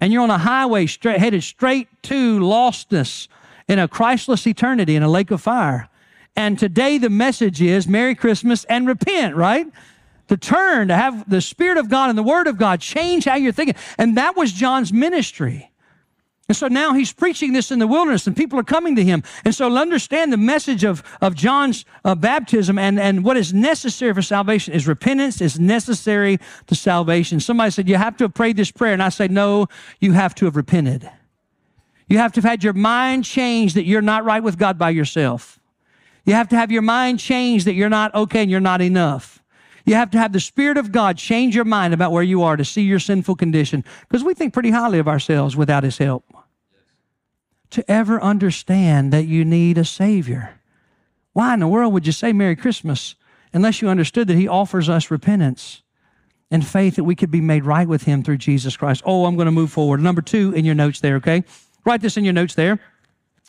[0.02, 3.30] And you're on a highway straight, headed straight to lostness
[3.70, 5.88] in a Christless eternity in a lake of fire.
[6.36, 9.66] And today the message is Merry Christmas and repent, right?
[10.28, 13.36] To turn, to have the Spirit of God and the Word of God change how
[13.36, 13.76] you're thinking.
[13.98, 15.71] And that was John's ministry.
[16.52, 19.24] And so now he's preaching this in the wilderness and people are coming to him.
[19.46, 24.14] And so understand the message of, of John's uh, baptism and, and what is necessary
[24.14, 27.40] for salvation is repentance is necessary to salvation.
[27.40, 28.92] Somebody said, you have to have prayed this prayer.
[28.92, 29.68] And I say, no,
[30.02, 31.10] you have to have repented.
[32.10, 34.90] You have to have had your mind changed that you're not right with God by
[34.90, 35.58] yourself.
[36.26, 39.42] You have to have your mind changed that you're not okay and you're not enough.
[39.86, 42.58] You have to have the Spirit of God change your mind about where you are
[42.58, 46.26] to see your sinful condition because we think pretty highly of ourselves without His help
[47.72, 50.60] to ever understand that you need a Savior.
[51.34, 53.16] Why in the world would you say Merry Christmas
[53.54, 55.82] unless you understood that He offers us repentance
[56.50, 59.02] and faith that we could be made right with Him through Jesus Christ?
[59.06, 60.02] Oh, I'm going to move forward.
[60.02, 61.44] Number two in your notes there, okay?
[61.86, 62.80] Write this in your notes there.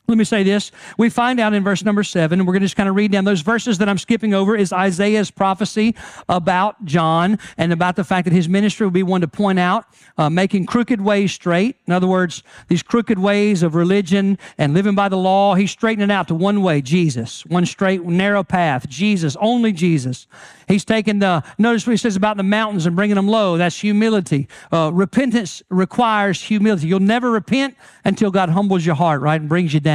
[0.09, 0.73] Let me say this.
[0.99, 3.13] We find out in verse number seven, and we're going to just kind of read
[3.13, 5.95] down those verses that I'm skipping over is Isaiah's prophecy
[6.29, 9.87] about John and about the fact that his ministry will be one to point out,
[10.19, 11.77] uh, making crooked ways straight.
[11.87, 16.11] In other words, these crooked ways of religion and living by the law, he's straightening
[16.11, 17.47] out to one way, Jesus.
[17.47, 20.27] One straight, narrow path, Jesus, only Jesus.
[20.67, 23.57] He's taking the, notice what he says about the mountains and bringing them low.
[23.57, 24.49] That's humility.
[24.73, 26.89] Uh, repentance requires humility.
[26.89, 29.92] You'll never repent until God humbles your heart, right, and brings you down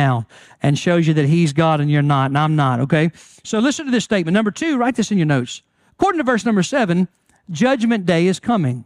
[0.61, 3.11] and shows you that He's God and you're not, and I'm not, okay?
[3.43, 4.33] So listen to this statement.
[4.33, 5.61] Number two, write this in your notes.
[5.93, 7.07] According to verse number seven,
[7.49, 8.85] judgment day is coming.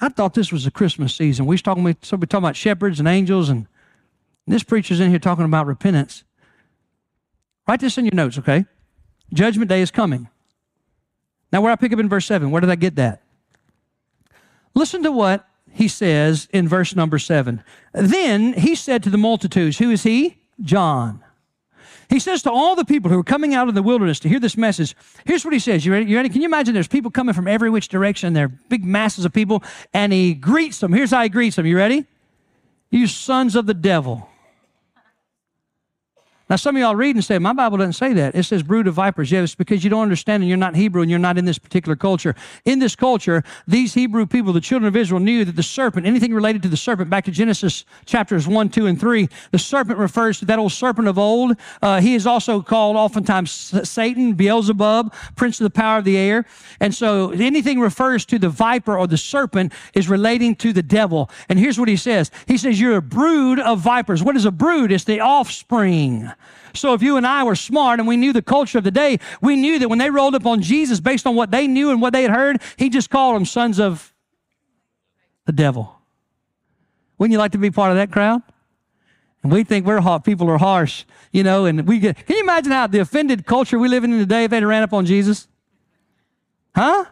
[0.00, 1.46] I thought this was the Christmas season.
[1.46, 3.66] We was talking, we talking about shepherds and angels, and
[4.46, 6.24] this preacher's in here talking about repentance.
[7.66, 8.66] Write this in your notes, okay?
[9.32, 10.28] Judgment day is coming.
[11.52, 13.22] Now, where I pick up in verse 7, where did I get that?
[14.74, 17.62] Listen to what he says in verse number 7.
[17.92, 20.38] Then he said to the multitudes, Who is he?
[20.62, 21.22] John.
[22.08, 24.40] He says to all the people who are coming out of the wilderness to hear
[24.40, 25.84] this message, here's what he says.
[25.84, 26.06] You ready?
[26.06, 26.30] You ready?
[26.30, 28.32] Can you imagine there's people coming from every which direction?
[28.32, 29.62] They're big masses of people,
[29.92, 30.94] and he greets them.
[30.94, 31.66] Here's how he greets them.
[31.66, 32.06] You ready?
[32.90, 34.30] You sons of the devil.
[36.48, 38.36] Now, some of y'all read and say, My Bible doesn't say that.
[38.36, 39.32] It says brood of vipers.
[39.32, 41.96] Yes, because you don't understand and you're not Hebrew and you're not in this particular
[41.96, 42.36] culture.
[42.64, 46.32] In this culture, these Hebrew people, the children of Israel, knew that the serpent, anything
[46.32, 50.38] related to the serpent, back to Genesis chapters 1, 2, and 3, the serpent refers
[50.38, 51.56] to that old serpent of old.
[51.82, 53.50] Uh, he is also called oftentimes
[53.88, 56.46] Satan, Beelzebub, prince of the power of the air.
[56.78, 61.28] And so anything refers to the viper or the serpent is relating to the devil.
[61.48, 64.22] And here's what he says He says, You're a brood of vipers.
[64.22, 64.92] What is a brood?
[64.92, 66.30] It's the offspring.
[66.74, 69.18] So if you and I were smart and we knew the culture of the day,
[69.40, 72.02] we knew that when they rolled up on Jesus based on what they knew and
[72.02, 74.12] what they had heard, he just called them sons of
[75.46, 75.98] the devil.
[77.18, 78.42] Wouldn't you like to be part of that crowd?
[79.42, 82.42] And we think we're hot, people are harsh, you know, and we get, can you
[82.42, 85.48] imagine how the offended culture we live in today if they'd ran up on Jesus?
[86.74, 87.06] Huh?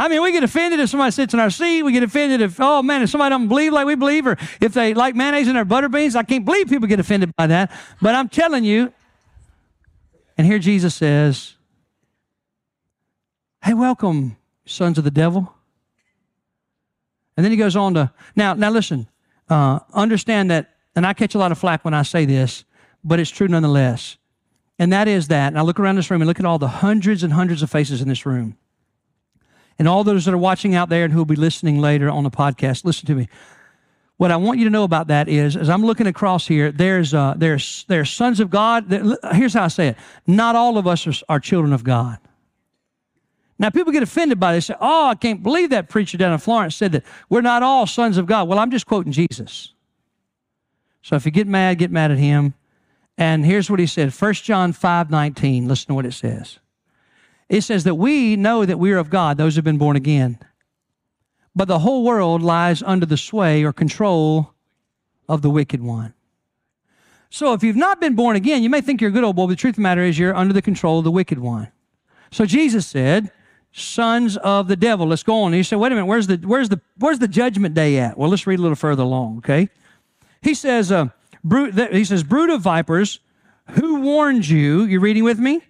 [0.00, 1.82] I mean, we get offended if somebody sits in our seat.
[1.82, 4.72] We get offended if, oh man, if somebody don't believe like we believe, or if
[4.72, 6.16] they like mayonnaise in their butter beans.
[6.16, 7.70] I can't believe people get offended by that.
[8.00, 8.94] But I'm telling you,
[10.38, 11.56] and here Jesus says,
[13.62, 15.54] Hey, welcome, sons of the devil.
[17.36, 19.06] And then he goes on to, now, now listen,
[19.50, 22.64] uh, understand that, and I catch a lot of flack when I say this,
[23.04, 24.16] but it's true nonetheless.
[24.78, 26.68] And that is that, and I look around this room and look at all the
[26.68, 28.56] hundreds and hundreds of faces in this room
[29.80, 32.22] and all those that are watching out there and who will be listening later on
[32.22, 33.30] the podcast, listen to me.
[34.18, 37.14] What I want you to know about that is, as I'm looking across here, there's
[37.14, 39.18] uh, there's there's sons of God.
[39.32, 42.18] Here's how I say it: Not all of us are, are children of God.
[43.58, 44.66] Now, people get offended by this.
[44.66, 47.86] Say, "Oh, I can't believe that preacher down in Florence said that we're not all
[47.86, 49.72] sons of God." Well, I'm just quoting Jesus.
[51.00, 52.52] So if you get mad, get mad at him.
[53.16, 55.66] And here's what he said: 1 John 5, 19.
[55.66, 56.58] Listen to what it says.
[57.50, 60.38] It says that we know that we are of God, those have been born again.
[61.54, 64.54] But the whole world lies under the sway or control
[65.28, 66.14] of the wicked one.
[67.28, 69.46] So if you've not been born again, you may think you're a good old boy,
[69.46, 71.72] but the truth of the matter is you're under the control of the wicked one.
[72.30, 73.32] So Jesus said,
[73.72, 75.08] sons of the devil.
[75.08, 75.52] Let's go on.
[75.52, 78.16] You say, wait a minute, where's the, where's the, where's the judgment day at?
[78.16, 79.68] Well, let's read a little further along, okay?
[80.40, 81.08] He says, uh,
[81.42, 83.18] brood, he says, brood of vipers,
[83.72, 84.84] who warned you?
[84.84, 85.62] You're reading with me?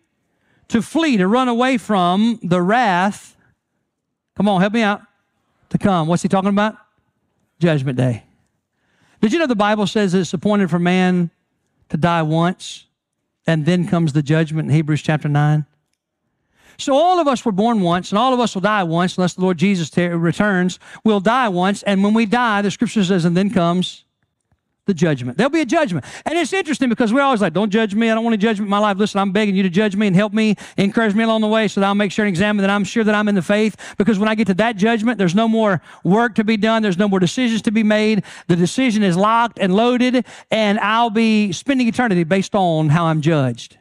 [0.70, 3.37] To flee, to run away from the wrath.
[4.37, 5.02] Come on, help me out.
[5.70, 6.09] To come.
[6.09, 6.76] What's he talking about?
[7.61, 8.24] Judgment day.
[9.20, 11.30] Did you know the Bible says it's appointed for man
[11.90, 12.87] to die once
[13.46, 15.66] and then comes the judgment in Hebrews chapter 9?
[16.78, 19.35] So all of us were born once and all of us will die once unless
[19.35, 20.78] the Lord Jesus returns.
[21.04, 21.83] We'll die once.
[21.83, 24.04] And when we die, the scripture says, and then comes
[24.87, 25.37] the judgment.
[25.37, 26.05] There'll be a judgment.
[26.25, 28.11] And it's interesting because we're always like, don't judge me.
[28.11, 28.97] I don't want to judge in my life.
[28.97, 31.69] Listen, I'm begging you to judge me and help me, encourage me along the way
[31.69, 33.77] so that I'll make sure and examine that I'm sure that I'm in the faith.
[33.99, 36.83] Because when I get to that judgment, there's no more work to be done.
[36.83, 38.25] There's no more decisions to be made.
[38.49, 43.21] The decision is locked and loaded, and I'll be spending eternity based on how I'm
[43.21, 43.77] judged.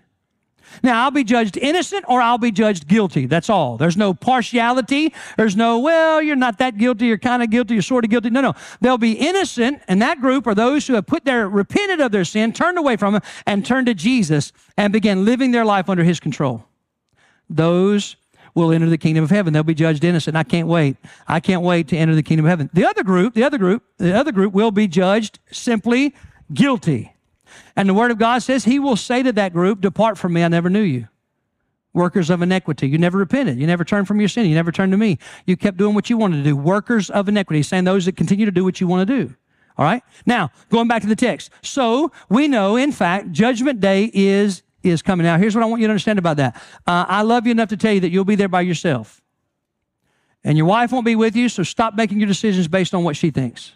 [0.84, 3.26] Now, I'll be judged innocent or I'll be judged guilty.
[3.26, 3.78] That's all.
[3.78, 5.14] There's no partiality.
[5.38, 7.08] There's no, well, you're not that guilty.
[7.08, 7.76] You're kind of guilty.
[7.76, 8.30] You're sort of guilty.
[8.30, 8.54] No, no.
[8.82, 12.26] They'll be innocent, and that group are those who have put their, repented of their
[12.26, 16.04] sin, turned away from it, and turned to Jesus and began living their life under
[16.04, 16.66] his control.
[17.50, 18.16] Those
[18.56, 19.54] will enter the kingdom of heaven.
[19.54, 20.36] They'll be judged innocent.
[20.36, 20.98] I can't wait.
[21.28, 22.70] I can't wait to enter the kingdom of heaven.
[22.74, 26.16] The other group, the other group, the other group will be judged simply
[26.54, 27.14] guilty.
[27.76, 30.44] And the Word of God says, He will say to that group, Depart from me,
[30.44, 31.08] I never knew you.
[31.94, 32.88] Workers of iniquity.
[32.88, 33.60] You never repented.
[33.60, 34.46] You never turned from your sin.
[34.46, 35.18] You never turned to me.
[35.46, 36.56] You kept doing what you wanted to do.
[36.56, 37.64] Workers of iniquity.
[37.64, 39.36] Saying those that continue to do what you want to do.
[39.78, 40.04] All right.
[40.26, 41.50] Now, going back to the text.
[41.62, 45.24] So we know, in fact, judgment day is, is coming.
[45.24, 46.56] Now, here's what I want you to understand about that.
[46.86, 49.22] Uh, I love you enough to tell you that you'll be there by yourself.
[50.44, 53.16] And your wife won't be with you, so stop making your decisions based on what
[53.16, 53.74] she thinks.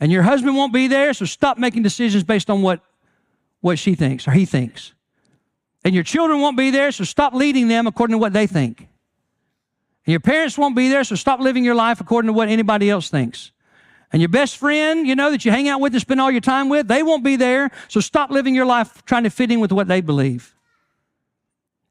[0.00, 2.80] And your husband won't be there, so stop making decisions based on what,
[3.60, 4.94] what she thinks or he thinks.
[5.84, 8.88] And your children won't be there, so stop leading them according to what they think.
[10.06, 12.88] And your parents won't be there, so stop living your life according to what anybody
[12.88, 13.52] else thinks.
[14.12, 16.40] And your best friend, you know, that you hang out with and spend all your
[16.40, 19.60] time with, they won't be there, so stop living your life trying to fit in
[19.60, 20.56] with what they believe.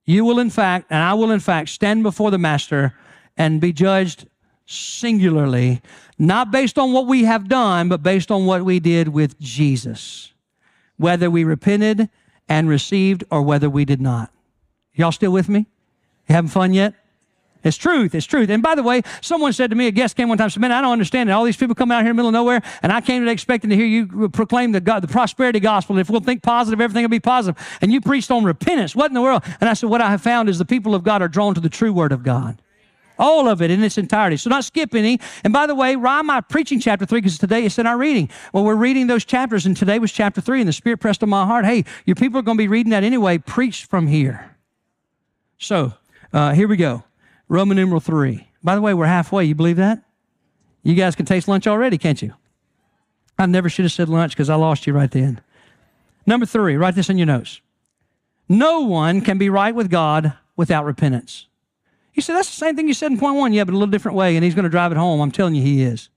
[0.06, 2.96] You will, in fact, and I will, in fact, stand before the Master
[3.38, 4.28] and be judged
[4.72, 5.82] singularly,
[6.20, 10.32] not based on what we have done, but based on what we did with Jesus.
[10.98, 12.10] Whether we repented
[12.48, 14.32] and received or whether we did not.
[14.94, 15.66] Y'all still with me?
[16.28, 16.94] You having fun yet?
[17.64, 18.14] It's truth.
[18.14, 18.50] It's truth.
[18.50, 20.72] And by the way, someone said to me, a guest came one time, said, man,
[20.72, 21.34] I don't understand it.
[21.34, 23.34] All these people come out here in the middle of nowhere, and I came today
[23.34, 25.98] expecting to hear you proclaim the, God, the prosperity gospel.
[25.98, 27.62] If we'll think positive, everything will be positive.
[27.82, 28.96] And you preached on repentance.
[28.96, 29.44] What in the world?
[29.60, 31.60] And I said, what I have found is the people of God are drawn to
[31.60, 32.62] the true word of God.
[33.20, 34.38] All of it in its entirety.
[34.38, 35.20] So not skip any.
[35.44, 37.20] And by the way, why am I preaching chapter three?
[37.20, 38.30] Because today it's in our reading.
[38.54, 41.30] Well, we're reading those chapters, and today was chapter three, and the Spirit pressed on
[41.30, 43.38] my heart, hey, your people are going to be reading that anyway.
[43.38, 44.56] Preach from here.
[45.58, 45.94] So
[46.32, 47.04] uh, here we go.
[47.50, 48.48] Roman numeral three.
[48.64, 49.44] By the way, we're halfway.
[49.44, 50.02] You believe that?
[50.82, 52.34] You guys can taste lunch already, can't you?
[53.38, 55.42] I never should have said lunch because I lost you right then.
[56.26, 57.60] Number three, write this in your notes.
[58.48, 61.48] No one can be right with God without repentance.
[62.20, 63.54] He said, That's the same thing you said in point one.
[63.54, 65.22] Yeah, but a little different way, and he's going to drive it home.
[65.22, 66.10] I'm telling you, he is.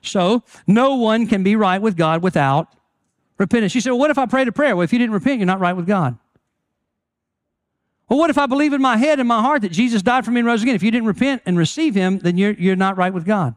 [0.00, 2.68] So, no one can be right with God without
[3.36, 3.74] repentance.
[3.74, 4.76] You said, Well, what if I prayed a prayer?
[4.76, 6.16] Well, if you didn't repent, you're not right with God.
[8.08, 10.30] Well, what if I believe in my head and my heart that Jesus died for
[10.30, 10.76] me and rose again?
[10.76, 13.56] If you didn't repent and receive him, then you're, you're not right with God.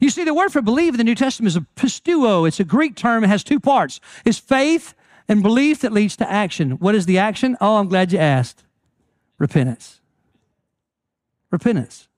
[0.00, 2.48] You see, the word for believe in the New Testament is a pisteuo.
[2.48, 3.22] It's a Greek term.
[3.22, 4.00] It has two parts.
[4.24, 4.94] It's faith
[5.28, 6.70] and belief that leads to action.
[6.78, 7.54] What is the action?
[7.60, 8.64] Oh, I'm glad you asked.
[9.36, 9.97] Repentance.
[11.50, 12.08] Repentance.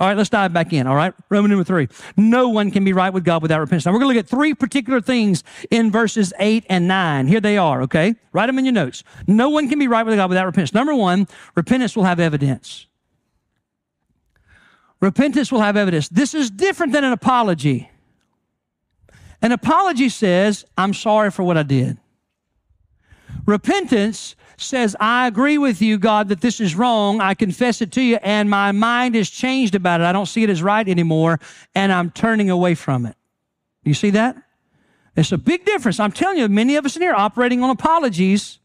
[0.00, 0.88] All right, let's dive back in.
[0.88, 1.86] All right, Roman number three.
[2.16, 3.86] No one can be right with God without repentance.
[3.86, 7.28] Now, we're going to look at three particular things in verses eight and nine.
[7.28, 8.16] Here they are, okay?
[8.32, 9.04] Write them in your notes.
[9.28, 10.74] No one can be right with God without repentance.
[10.74, 12.86] Number one, repentance will have evidence.
[15.00, 16.08] Repentance will have evidence.
[16.08, 17.88] This is different than an apology.
[19.42, 21.98] An apology says, I'm sorry for what I did.
[23.46, 27.20] Repentance says, I agree with you, God, that this is wrong.
[27.20, 30.04] I confess it to you, and my mind is changed about it.
[30.04, 31.40] I don't see it as right anymore,
[31.74, 33.16] and I'm turning away from it.
[33.84, 34.36] You see that?
[35.16, 36.00] It's a big difference.
[36.00, 38.58] I'm telling you, many of us in here operating on apologies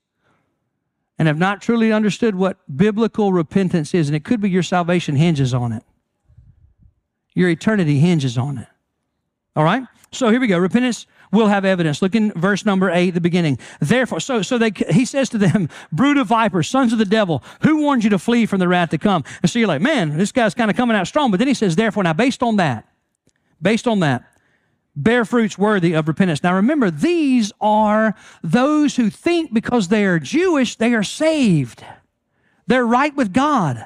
[1.20, 5.16] and have not truly understood what biblical repentance is, and it could be your salvation
[5.16, 5.84] hinges on it.
[7.36, 8.68] Your eternity hinges on it.
[9.56, 9.84] All right?
[10.12, 10.58] So here we go.
[10.58, 12.02] Repentance will have evidence.
[12.02, 13.60] Look in verse number eight, the beginning.
[13.80, 17.44] Therefore, so, so they, he says to them, brood of vipers, sons of the devil,
[17.62, 19.24] who warned you to flee from the wrath to come?
[19.42, 21.32] And so you're like, man, this guy's kind of coming out strong.
[21.32, 22.88] But then he says, therefore, now based on that,
[23.62, 24.24] based on that,
[24.96, 26.44] bear fruits worthy of repentance.
[26.44, 31.84] Now remember, these are those who think because they are Jewish, they are saved.
[32.68, 33.86] They're right with God.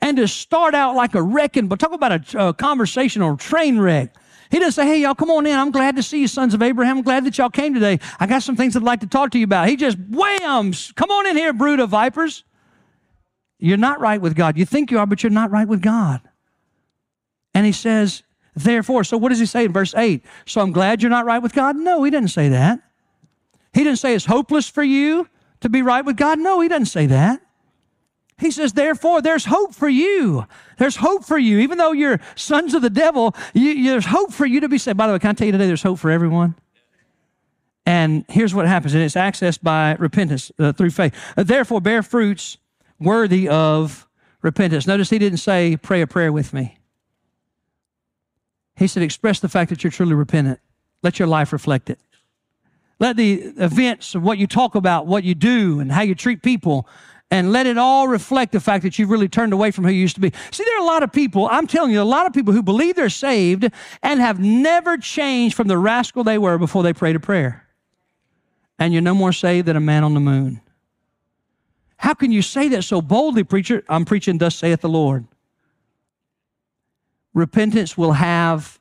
[0.00, 4.14] And to start out like a wrecking, but talk about a, a conversational train wreck
[4.50, 5.58] he doesn't say, hey, y'all, come on in.
[5.58, 6.98] I'm glad to see you, sons of Abraham.
[6.98, 7.98] I'm glad that y'all came today.
[8.20, 9.68] I got some things I'd like to talk to you about.
[9.68, 12.44] He just whams, come on in here, brood of vipers.
[13.58, 14.58] You're not right with God.
[14.58, 16.20] You think you are, but you're not right with God.
[17.54, 18.22] And he says,
[18.54, 20.24] therefore, so what does he say in verse 8?
[20.46, 21.76] So I'm glad you're not right with God?
[21.76, 22.80] No, he didn't say that.
[23.72, 25.28] He didn't say it's hopeless for you
[25.60, 26.38] to be right with God.
[26.38, 27.40] No, he doesn't say that.
[28.38, 30.46] He says, therefore, there's hope for you.
[30.78, 31.60] There's hope for you.
[31.60, 34.96] Even though you're sons of the devil, you, there's hope for you to be saved.
[34.96, 36.56] By the way, can I tell you today there's hope for everyone?
[37.86, 41.14] And here's what happens, and it's accessed by repentance uh, through faith.
[41.36, 42.56] Uh, therefore, bear fruits
[42.98, 44.08] worthy of
[44.42, 44.86] repentance.
[44.86, 46.78] Notice he didn't say, pray a prayer with me.
[48.76, 50.58] He said, express the fact that you're truly repentant.
[51.02, 52.00] Let your life reflect it.
[52.98, 56.42] Let the events of what you talk about, what you do, and how you treat
[56.42, 56.88] people
[57.30, 60.00] and let it all reflect the fact that you've really turned away from who you
[60.00, 60.32] used to be.
[60.50, 62.62] See, there are a lot of people, I'm telling you, a lot of people who
[62.62, 63.68] believe they're saved
[64.02, 67.66] and have never changed from the rascal they were before they prayed a prayer.
[68.78, 70.60] And you're no more saved than a man on the moon.
[71.96, 73.82] How can you say that so boldly, preacher?
[73.88, 75.26] I'm preaching, thus saith the Lord.
[77.32, 78.78] Repentance will have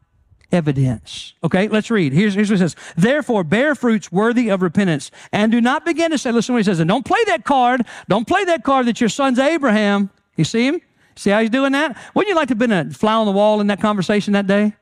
[0.53, 1.33] evidence.
[1.43, 2.13] Okay, let's read.
[2.13, 2.75] Here's, here's what it says.
[2.95, 5.11] Therefore, bear fruits worthy of repentance.
[5.31, 7.85] And do not begin to say, listen what he says, and don't play that card.
[8.07, 10.11] Don't play that card that your son's Abraham.
[10.37, 10.81] You see him?
[11.15, 11.97] See how he's doing that?
[12.13, 14.47] Wouldn't you like to have been a fly on the wall in that conversation that
[14.47, 14.73] day?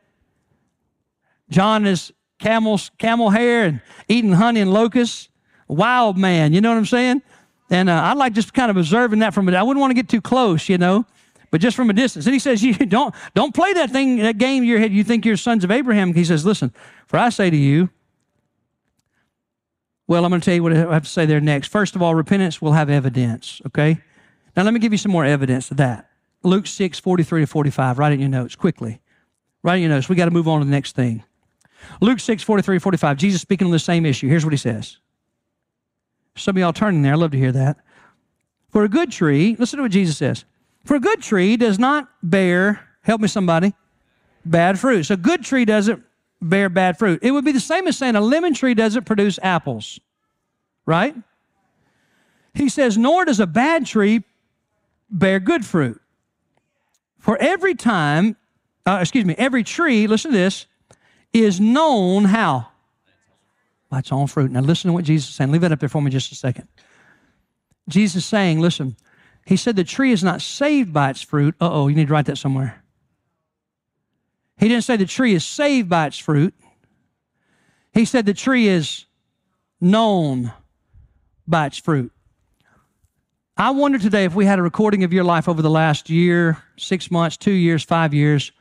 [1.49, 5.29] John is camels, camel hair and eating honey and locusts.
[5.67, 7.21] Wild man, you know what I'm saying?
[7.69, 9.55] And uh, I like just kind of observing that from it.
[9.55, 11.05] I wouldn't want to get too close, you know,
[11.51, 12.25] but just from a distance.
[12.25, 14.91] And he says, "You don't don't play that thing, that game in your head.
[14.91, 16.73] You think you're sons of Abraham." He says, "Listen,
[17.05, 17.89] for I say to you."
[20.07, 21.67] Well, I'm going to tell you what I have to say there next.
[21.67, 23.61] First of all, repentance will have evidence.
[23.67, 24.01] Okay.
[24.57, 26.09] Now let me give you some more evidence of that.
[26.43, 27.97] Luke 6, 43 to 45.
[27.97, 28.99] Write it in your notes quickly.
[29.63, 30.09] Write in your notes.
[30.09, 31.23] We got to move on to the next thing.
[32.02, 33.17] Luke 6, 43 45.
[33.17, 34.27] Jesus speaking on the same issue.
[34.27, 34.97] Here's what he says.
[36.35, 37.13] Some of y'all turning there.
[37.13, 37.77] i love to hear that.
[38.69, 40.45] For a good tree, listen to what Jesus says.
[40.86, 43.73] For a good tree does not bear, help me somebody,
[44.46, 45.04] bad fruit.
[45.04, 46.04] So a good tree doesn't
[46.42, 47.19] bear bad fruit.
[47.21, 50.00] It would be the same as saying a lemon tree doesn't produce apples,
[50.86, 51.15] right?
[52.54, 54.23] He says, nor does a bad tree
[55.10, 56.02] bear good fruit.
[57.19, 58.36] For every time,
[58.86, 60.65] uh, excuse me, every tree, listen to this,
[61.32, 62.71] is known how?
[63.92, 64.50] by its own fruit.
[64.50, 65.52] Now, listen to what Jesus is saying.
[65.52, 66.67] Leave that up there for me just a second.
[67.90, 68.96] Jesus is saying, listen,
[69.46, 71.56] he said the tree is not saved by its fruit.
[71.60, 72.83] Uh oh, you need to write that somewhere.
[74.58, 76.54] He didn't say the tree is saved by its fruit.
[77.94, 79.06] He said the tree is
[79.79, 80.54] known
[81.48, 82.12] by its fruit.
[83.58, 86.58] I wonder today if we had a recording of your life over the last year,
[86.77, 88.52] six months, two years, five years,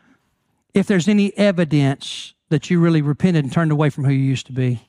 [0.74, 4.46] if there's any evidence that you really repented and turned away from who you used
[4.46, 4.80] to be.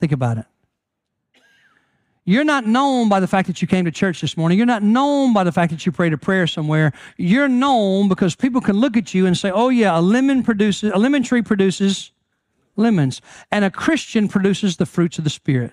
[0.00, 0.46] Think about it.
[2.28, 4.58] You're not known by the fact that you came to church this morning.
[4.58, 6.92] You're not known by the fact that you prayed a prayer somewhere.
[7.16, 10.90] You're known because people can look at you and say, "Oh yeah, a lemon produces
[10.92, 12.10] a lemon tree produces
[12.74, 13.22] lemons,
[13.52, 15.72] and a Christian produces the fruits of the spirit."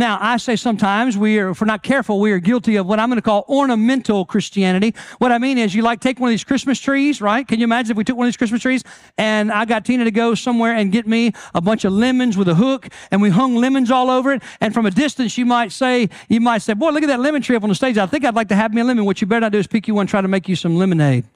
[0.00, 2.98] Now, I say sometimes we are, if we're not careful, we are guilty of what
[2.98, 4.94] I'm going to call ornamental Christianity.
[5.18, 7.46] What I mean is you like take one of these Christmas trees, right?
[7.46, 8.82] Can you imagine if we took one of these Christmas trees
[9.18, 12.48] and I got Tina to go somewhere and get me a bunch of lemons with
[12.48, 14.42] a hook and we hung lemons all over it.
[14.62, 17.42] And from a distance, you might say, you might say, boy, look at that lemon
[17.42, 17.98] tree up on the stage.
[17.98, 19.04] I think I'd like to have me a lemon.
[19.04, 21.26] What you better not do is pick you one, try to make you some lemonade.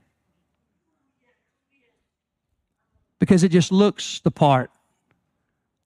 [3.19, 4.71] Because it just looks the part.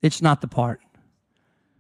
[0.01, 0.81] It's not the part.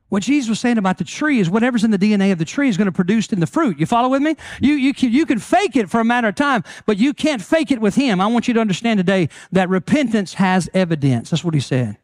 [0.08, 2.68] What Jesus was saying about the tree is whatever's in the DNA of the tree
[2.68, 3.78] is going to produce in the fruit.
[3.78, 4.36] You follow with me?
[4.60, 7.42] You, you, can, you can fake it for a matter of time, but you can't
[7.42, 8.20] fake it with Him.
[8.20, 11.30] I want you to understand today that repentance has evidence.
[11.30, 11.98] That's what He said.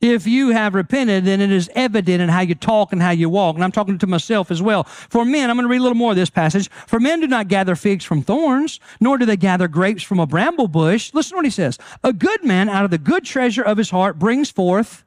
[0.00, 3.30] If you have repented, then it is evident in how you talk and how you
[3.30, 3.54] walk.
[3.54, 4.84] And I'm talking to myself as well.
[4.84, 6.68] For men, I'm going to read a little more of this passage.
[6.86, 10.26] For men do not gather figs from thorns, nor do they gather grapes from a
[10.26, 11.12] bramble bush.
[11.14, 11.78] Listen to what he says.
[12.04, 15.04] A good man out of the good treasure of his heart brings forth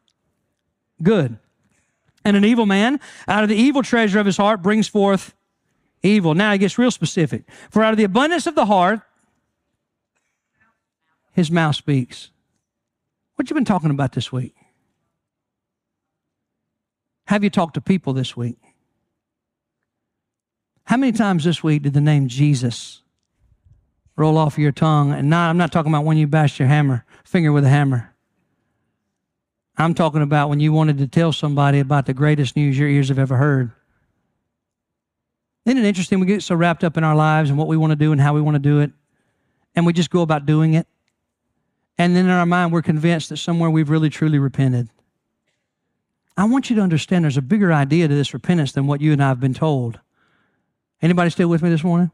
[1.03, 1.37] good
[2.23, 5.33] and an evil man out of the evil treasure of his heart brings forth
[6.03, 6.33] evil.
[6.33, 7.43] Now he gets real specific.
[7.69, 9.01] For out of the abundance of the heart,
[11.33, 12.31] his mouth speaks.
[13.35, 14.55] What you been talking about this week?
[17.27, 18.57] Have you talked to people this week?
[20.85, 23.01] How many times this week did the name Jesus
[24.15, 25.11] roll off your tongue?
[25.11, 28.13] And not, I'm not talking about when you bashed your hammer, finger with a hammer.
[29.77, 33.09] I'm talking about when you wanted to tell somebody about the greatest news your ears
[33.09, 33.71] have ever heard.
[35.65, 36.19] Isn't it interesting?
[36.19, 38.19] We get so wrapped up in our lives and what we want to do and
[38.19, 38.91] how we want to do it,
[39.75, 40.87] and we just go about doing it.
[41.97, 44.89] And then in our mind, we're convinced that somewhere we've really truly repented.
[46.35, 49.11] I want you to understand there's a bigger idea to this repentance than what you
[49.11, 49.99] and I have been told.
[51.01, 52.11] Anybody still with me this morning?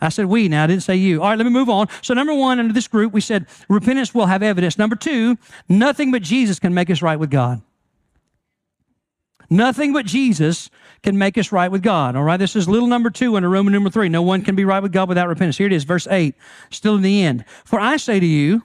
[0.00, 1.22] I said we now, I didn't say you.
[1.22, 1.88] All right, let me move on.
[2.02, 4.78] So, number one, under this group, we said repentance will have evidence.
[4.78, 5.36] Number two,
[5.68, 7.60] nothing but Jesus can make us right with God.
[9.50, 10.70] Nothing but Jesus
[11.02, 12.14] can make us right with God.
[12.14, 14.08] All right, this is little number two under Roman number three.
[14.08, 15.58] No one can be right with God without repentance.
[15.58, 16.36] Here it is, verse eight,
[16.70, 17.44] still in the end.
[17.64, 18.62] For I say to you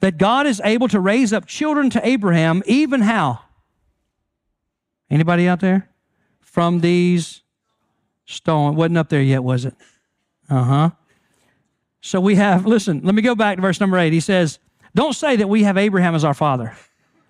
[0.00, 3.40] that God is able to raise up children to Abraham, even how?
[5.10, 5.88] Anybody out there?
[6.40, 7.42] From these
[8.26, 8.76] stones.
[8.76, 9.74] Wasn't up there yet, was it?
[10.54, 10.90] Uh huh.
[12.00, 14.12] So we have, listen, let me go back to verse number eight.
[14.12, 14.58] He says,
[14.94, 16.76] Don't say that we have Abraham as our father.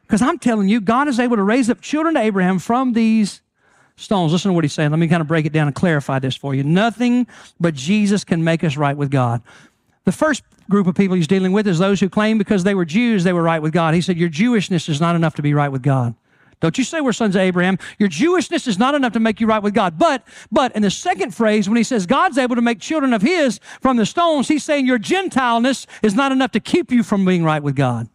[0.02, 3.40] Because I'm telling you, God is able to raise up children to Abraham from these
[3.96, 4.32] stones.
[4.32, 4.90] Listen to what he's saying.
[4.90, 6.62] Let me kind of break it down and clarify this for you.
[6.62, 7.26] Nothing
[7.58, 9.40] but Jesus can make us right with God.
[10.04, 12.84] The first group of people he's dealing with is those who claim because they were
[12.84, 13.94] Jews, they were right with God.
[13.94, 16.14] He said, Your Jewishness is not enough to be right with God.
[16.60, 17.78] Don't you say we're sons of Abraham.
[17.98, 19.98] Your Jewishness is not enough to make you right with God.
[19.98, 23.22] But, but in the second phrase, when he says God's able to make children of
[23.22, 27.24] his from the stones, he's saying your Gentileness is not enough to keep you from
[27.24, 28.08] being right with God.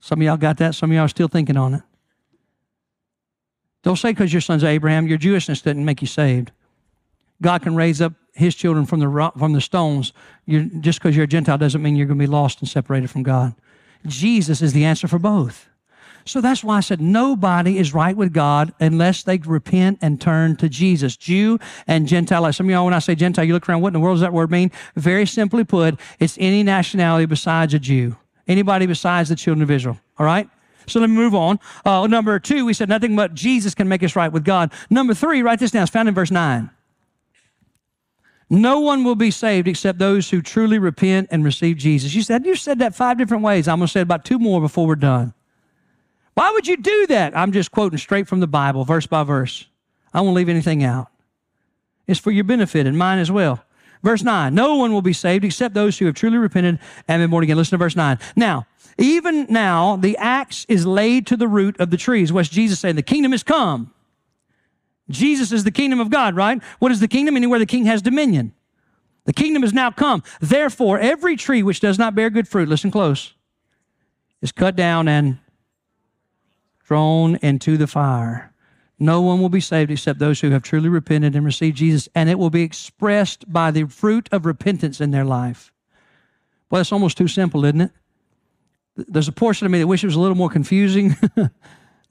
[0.00, 0.74] Some of y'all got that.
[0.74, 1.82] Some of y'all are still thinking on it.
[3.82, 6.52] Don't say because you're sons Abraham, your Jewishness didn't make you saved.
[7.40, 10.12] God can raise up his children from the, rock, from the stones,
[10.44, 13.10] you're, just because you're a Gentile doesn't mean you're going to be lost and separated
[13.10, 13.54] from God.
[14.06, 15.68] Jesus is the answer for both.
[16.26, 20.56] So that's why I said nobody is right with God unless they repent and turn
[20.56, 21.16] to Jesus.
[21.16, 22.52] Jew and Gentile.
[22.52, 24.22] Some of y'all, when I say Gentile, you look around, what in the world does
[24.22, 24.72] that word mean?
[24.96, 28.16] Very simply put, it's any nationality besides a Jew.
[28.48, 30.00] Anybody besides the children of Israel.
[30.18, 30.48] All right?
[30.88, 31.60] So let me move on.
[31.84, 34.72] Uh, number two, we said nothing but Jesus can make us right with God.
[34.90, 35.82] Number three, write this down.
[35.82, 36.70] It's found in verse nine.
[38.50, 42.14] No one will be saved except those who truly repent and receive Jesus.
[42.14, 43.66] You said, you said that five different ways.
[43.66, 45.34] I'm going to say about two more before we're done.
[46.36, 47.34] Why would you do that?
[47.34, 49.66] I'm just quoting straight from the Bible, verse by verse.
[50.12, 51.08] I won't leave anything out.
[52.06, 53.64] It's for your benefit and mine as well.
[54.02, 56.78] Verse 9 No one will be saved except those who have truly repented
[57.08, 57.56] and been born again.
[57.56, 58.18] Listen to verse 9.
[58.36, 58.66] Now,
[58.98, 62.30] even now, the axe is laid to the root of the trees.
[62.30, 62.96] What's Jesus saying?
[62.96, 63.94] The kingdom is come.
[65.08, 66.62] Jesus is the kingdom of God, right?
[66.80, 67.38] What is the kingdom?
[67.38, 68.52] Anywhere the king has dominion.
[69.24, 70.22] The kingdom is now come.
[70.38, 73.32] Therefore, every tree which does not bear good fruit, listen close,
[74.42, 75.38] is cut down and
[76.86, 78.52] thrown into the fire.
[78.98, 82.30] No one will be saved except those who have truly repented and received Jesus, and
[82.30, 85.72] it will be expressed by the fruit of repentance in their life.
[86.70, 87.90] Well, that's almost too simple, isn't it?
[88.96, 91.50] There's a portion of me that wishes it was a little more confusing, a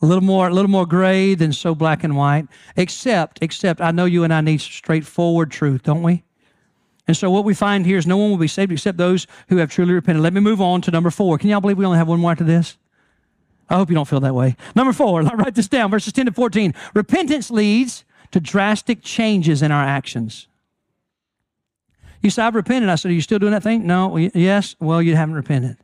[0.01, 2.47] little more, a little more gray than so black and white.
[2.75, 6.23] Except, except, I know you and I need straightforward truth, don't we?
[7.07, 9.57] And so what we find here is no one will be saved except those who
[9.57, 10.21] have truly repented.
[10.21, 11.37] Let me move on to number four.
[11.37, 12.77] Can y'all believe we only have one more after this?
[13.69, 14.55] I hope you don't feel that way.
[14.75, 16.73] Number four, write this down, verses 10 to 14.
[16.93, 20.47] Repentance leads to drastic changes in our actions.
[22.21, 22.89] You say, I've repented.
[22.89, 23.85] I said, Are you still doing that thing?
[23.85, 24.17] No.
[24.17, 24.75] Yes.
[24.79, 25.77] Well, you haven't repented.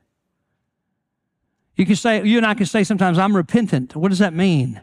[1.76, 3.96] You can say, you and I can say sometimes, I'm repentant.
[3.96, 4.82] What does that mean?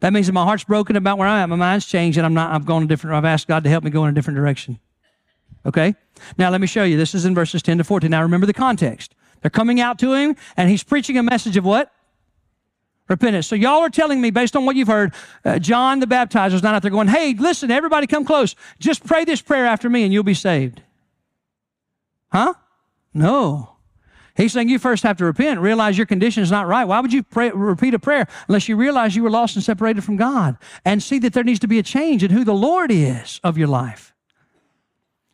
[0.00, 2.34] That means that my heart's broken about where I'm at, my mind's changed, and I'm
[2.34, 4.36] not, I've gone a different, I've asked God to help me go in a different
[4.36, 4.78] direction.
[5.66, 5.94] Okay?
[6.38, 6.96] Now let me show you.
[6.96, 8.10] This is in verses 10 to 14.
[8.10, 9.14] Now remember the context.
[9.40, 11.92] They're coming out to him, and he's preaching a message of what?
[13.08, 13.46] Repentance.
[13.46, 16.62] So y'all are telling me, based on what you've heard, uh, John the Baptizer is
[16.62, 18.54] not out there going, hey, listen, everybody come close.
[18.78, 20.82] Just pray this prayer after me and you'll be saved.
[22.30, 22.54] Huh?
[23.14, 23.76] No.
[24.36, 26.84] He's saying you first have to repent, realize your condition is not right.
[26.84, 30.04] Why would you pray, repeat a prayer unless you realize you were lost and separated
[30.04, 32.92] from God and see that there needs to be a change in who the Lord
[32.92, 34.14] is of your life?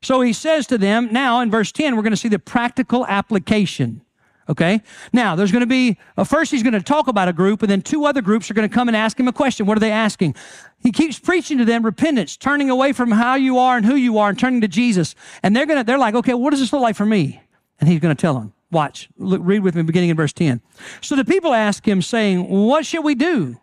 [0.00, 3.04] So he says to them, now in verse 10, we're going to see the practical
[3.06, 4.00] application.
[4.48, 4.82] Okay?
[5.12, 7.70] Now, there's going to be, uh, first he's going to talk about a group, and
[7.70, 9.66] then two other groups are going to come and ask him a question.
[9.66, 10.34] What are they asking?
[10.80, 14.18] He keeps preaching to them repentance, turning away from how you are and who you
[14.18, 15.14] are and turning to Jesus.
[15.42, 17.40] And they're going to, they're like, okay, what does this look like for me?
[17.80, 18.52] And he's going to tell them.
[18.70, 20.60] Watch, look, read with me beginning in verse 10.
[21.00, 23.60] So the people ask him, saying, What shall we do?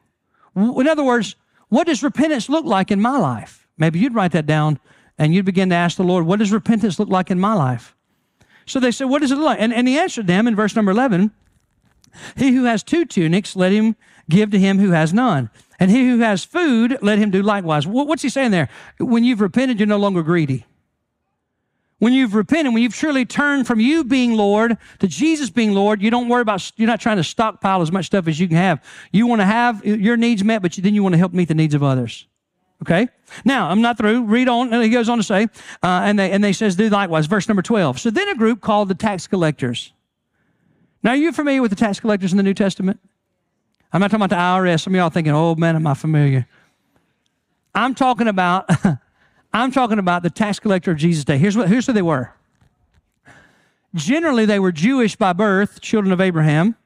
[0.56, 1.36] In other words,
[1.68, 3.68] what does repentance look like in my life?
[3.78, 4.80] Maybe you'd write that down
[5.18, 7.94] and you'd begin to ask the Lord, What does repentance look like in my life?
[8.72, 9.60] So they said, What does it look like?
[9.60, 11.32] And, and he answered them in verse number 11
[12.38, 13.98] He who has two tunics, let him
[14.30, 15.50] give to him who has none.
[15.78, 17.86] And he who has food, let him do likewise.
[17.86, 18.70] What's he saying there?
[18.98, 20.66] When you've repented, you're no longer greedy.
[22.00, 26.02] When you've repented, when you've truly turned from you being Lord to Jesus being Lord,
[26.02, 28.58] you don't worry about, you're not trying to stockpile as much stuff as you can
[28.58, 28.84] have.
[29.12, 31.56] You want to have your needs met, but then you want to help meet the
[31.56, 32.26] needs of others.
[32.82, 33.08] Okay?
[33.46, 34.24] Now, I'm not through.
[34.24, 34.74] Read on.
[34.74, 35.44] And he goes on to say,
[35.84, 37.28] uh, and, they, and they says, do likewise.
[37.28, 38.00] Verse number 12.
[38.00, 39.94] So then a group called the tax collectors.
[41.04, 43.00] Now, are you familiar with the tax collectors in the New Testament?
[43.94, 44.82] I'm not talking about the IRS.
[44.82, 46.48] Some of y'all thinking, oh man, am I familiar?
[47.76, 48.70] I'm talking about
[49.54, 51.38] I'm talking about the tax collector of Jesus' day.
[51.38, 52.34] Here's, what, here's who they were.
[53.94, 56.78] Generally, they were Jewish by birth, children of Abraham,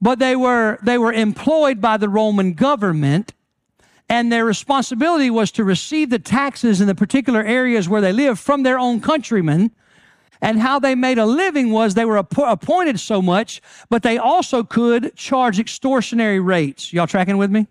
[0.00, 3.32] but they were, they were employed by the Roman government,
[4.10, 8.40] and their responsibility was to receive the taxes in the particular areas where they lived
[8.40, 9.70] from their own countrymen.
[10.42, 14.64] And how they made a living was they were appointed so much, but they also
[14.64, 16.92] could charge extortionary rates.
[16.92, 17.66] Y'all tracking with me?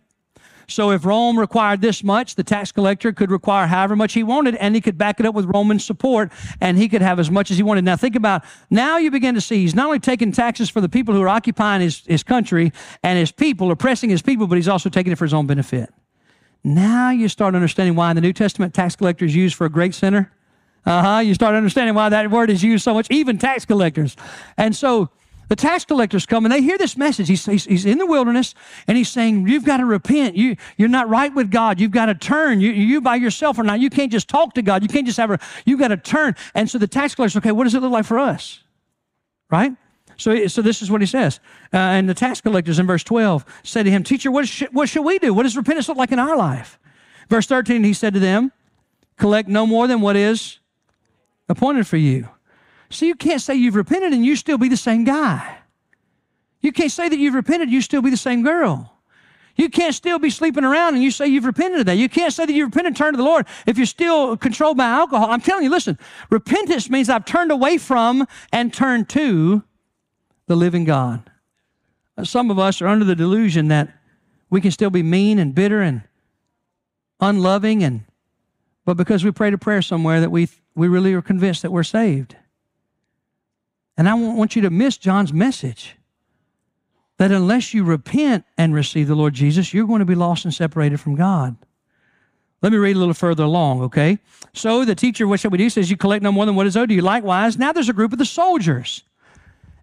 [0.68, 4.56] So if Rome required this much, the tax collector could require however much he wanted,
[4.56, 6.32] and he could back it up with Roman support,
[6.62, 7.84] and he could have as much as he wanted.
[7.86, 10.90] Now think about, now you begin to see he's not only taking taxes for the
[10.90, 12.72] people who are occupying his, his country
[13.02, 15.92] and his people, oppressing his people, but he's also taking it for his own benefit.
[16.64, 19.70] Now you start understanding why in the New Testament tax collector is used for a
[19.70, 20.32] great sinner.
[20.86, 21.20] Uh huh.
[21.20, 24.16] You start understanding why that word is used so much, even tax collectors.
[24.58, 25.10] And so
[25.50, 27.28] the tax collectors come and they hear this message.
[27.28, 28.54] He's, he's, he's, in the wilderness
[28.88, 30.36] and he's saying, You've got to repent.
[30.36, 31.80] You, you're not right with God.
[31.80, 32.62] You've got to turn.
[32.62, 33.80] You, you by yourself are not.
[33.80, 34.84] You can't just talk to God.
[34.84, 36.36] You can't just have a, you've got to turn.
[36.54, 38.64] And so the tax collectors, okay, what does it look like for us?
[39.50, 39.74] Right?
[40.20, 41.40] So, so this is what he says.
[41.74, 44.90] Uh, and the tax collectors in verse 12 said to him, Teacher, what, sh- what
[44.90, 45.34] should we do?
[45.34, 46.78] What does repentance look like in our life?
[47.30, 48.52] Verse 13, he said to them,
[49.18, 50.60] collect no more than what is
[51.48, 52.28] appointed for you.
[52.90, 55.58] So you can't say you've repented and you still be the same guy.
[56.60, 58.94] You can't say that you've repented, you still be the same girl.
[59.56, 61.98] You can't still be sleeping around and you say you've repented of that.
[61.98, 64.78] You can't say that you've repented and turned to the Lord if you're still controlled
[64.78, 65.30] by alcohol.
[65.30, 65.98] I'm telling you, listen,
[66.30, 69.64] repentance means I've turned away from and turned to
[70.50, 71.30] the living God.
[72.18, 73.94] Uh, some of us are under the delusion that
[74.50, 76.02] we can still be mean and bitter and
[77.22, 78.04] unloving and
[78.84, 81.84] but because we prayed a prayer somewhere that we we really are convinced that we're
[81.84, 82.36] saved.
[83.96, 85.98] And I want you to miss John's message
[87.18, 90.54] that unless you repent and receive the Lord Jesus, you're going to be lost and
[90.54, 91.58] separated from God.
[92.64, 94.18] Let me read a little further along, okay?
[94.54, 95.70] So the teacher, what shall we do?
[95.70, 97.02] Says, You collect no more than what is owed to you.
[97.02, 99.04] Likewise, now there's a group of the soldiers.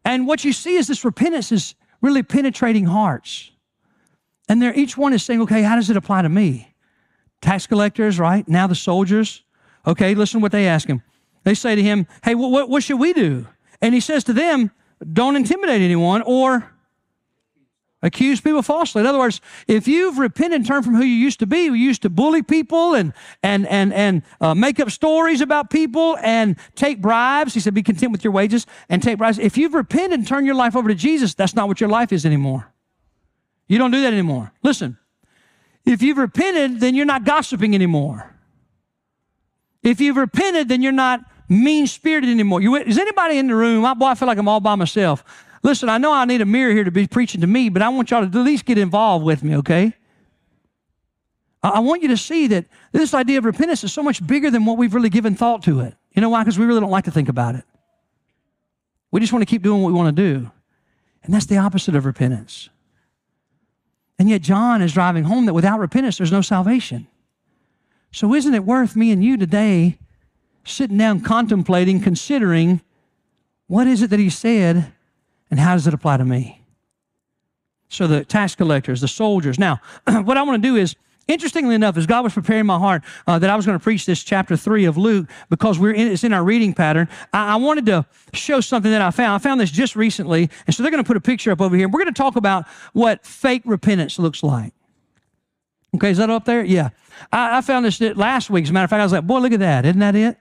[0.07, 3.51] And what you see is this repentance is really penetrating hearts.
[4.49, 6.73] And they're, each one is saying, Okay, how does it apply to me?
[7.43, 8.47] Tax collectors, right?
[8.47, 9.43] Now the soldiers.
[9.85, 11.03] Okay, listen what they ask him.
[11.43, 13.49] They say to him, Hey, what, what should we do?
[13.83, 14.71] And he says to them,
[15.13, 16.73] Don't intimidate anyone or
[18.03, 19.01] accuse people falsely.
[19.01, 21.75] In other words, if you've repented and turned from who you used to be, you
[21.75, 26.57] used to bully people and and and and uh, make up stories about people and
[26.75, 27.55] take bribes.
[27.55, 30.47] He said, "Be content with your wages and take bribes." If you've repented and turned
[30.47, 32.73] your life over to Jesus, that's not what your life is anymore.
[33.69, 34.53] You don't do that anymore.
[34.63, 34.99] Listen,
[35.85, 38.33] if you've repented, then you're not gossiping anymore.
[39.83, 42.61] If you've repented, then you're not mean spirited anymore.
[42.61, 43.85] You, is anybody in the room?
[43.85, 45.25] I, boy, I feel like I'm all by myself.
[45.67, 47.89] Listen, I know I need a mirror here to be preaching to me, but I
[47.89, 49.93] want y'all to at least get involved with me, okay?
[51.61, 54.65] I want you to see that this idea of repentance is so much bigger than
[54.65, 55.97] what we've really given thought to it.
[56.13, 56.45] You know why?
[56.45, 57.65] Because we really don't like to think about it.
[59.11, 60.49] We just want to keep doing what we want to do.
[61.25, 62.69] And that's the opposite of repentance.
[64.21, 67.09] And yet, John is driving home that without repentance, there's no salvation.
[68.13, 69.99] So, isn't it worth me and you today
[70.63, 72.83] sitting down, contemplating, considering
[73.67, 74.93] what is it that he said
[75.51, 76.63] and how does it apply to me?
[77.89, 79.59] So the tax collectors, the soldiers.
[79.59, 80.97] Now, what I want to do is,
[81.29, 84.07] interestingly enough, as God was preparing my heart uh, that I was going to preach
[84.07, 87.09] this chapter three of Luke because we're in, it's in our reading pattern.
[87.33, 89.33] I, I, wanted to show something that I found.
[89.33, 91.77] I found this just recently, and so they're going to put a picture up over
[91.77, 91.89] here.
[91.89, 94.73] We're going to talk about what fake repentance looks like.
[95.95, 96.65] Okay, is that up there?
[96.65, 96.91] Yeah.
[97.33, 98.65] I, I found this last week.
[98.65, 99.87] As a matter of fact, I was like, boy, look at that.
[99.87, 100.37] Isn't that it?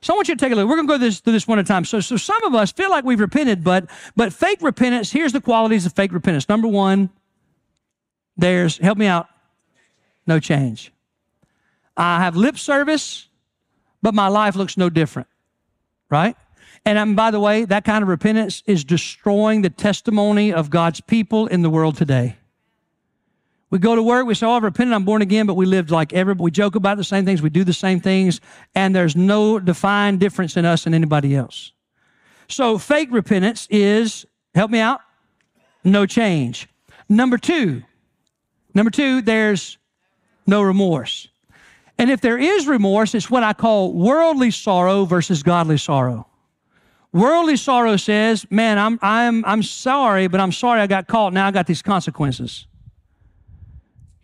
[0.00, 0.68] So I want you to take a look.
[0.68, 1.84] We're going to go this, through this one at a time.
[1.84, 5.40] So, so some of us feel like we've repented, but, but fake repentance, here's the
[5.40, 6.48] qualities of fake repentance.
[6.48, 7.10] Number one,
[8.36, 9.28] there's, help me out,
[10.26, 10.92] no change.
[11.96, 13.26] I have lip service,
[14.02, 15.26] but my life looks no different,
[16.08, 16.36] right?
[16.84, 21.00] And I'm, by the way, that kind of repentance is destroying the testimony of God's
[21.00, 22.36] people in the world today.
[23.70, 25.90] We go to work, we say, Oh, I've repented, I'm born again, but we live
[25.90, 26.44] like everybody.
[26.44, 28.40] We joke about the same things, we do the same things,
[28.74, 31.72] and there's no defined difference in us and anybody else.
[32.48, 35.00] So, fake repentance is, help me out,
[35.84, 36.66] no change.
[37.08, 37.82] Number two,
[38.74, 39.76] number two, there's
[40.46, 41.28] no remorse.
[41.98, 46.26] And if there is remorse, it's what I call worldly sorrow versus godly sorrow.
[47.12, 51.32] Worldly sorrow says, man, I'm, I'm, I'm sorry, but I'm sorry I got caught.
[51.32, 52.66] Now I got these consequences.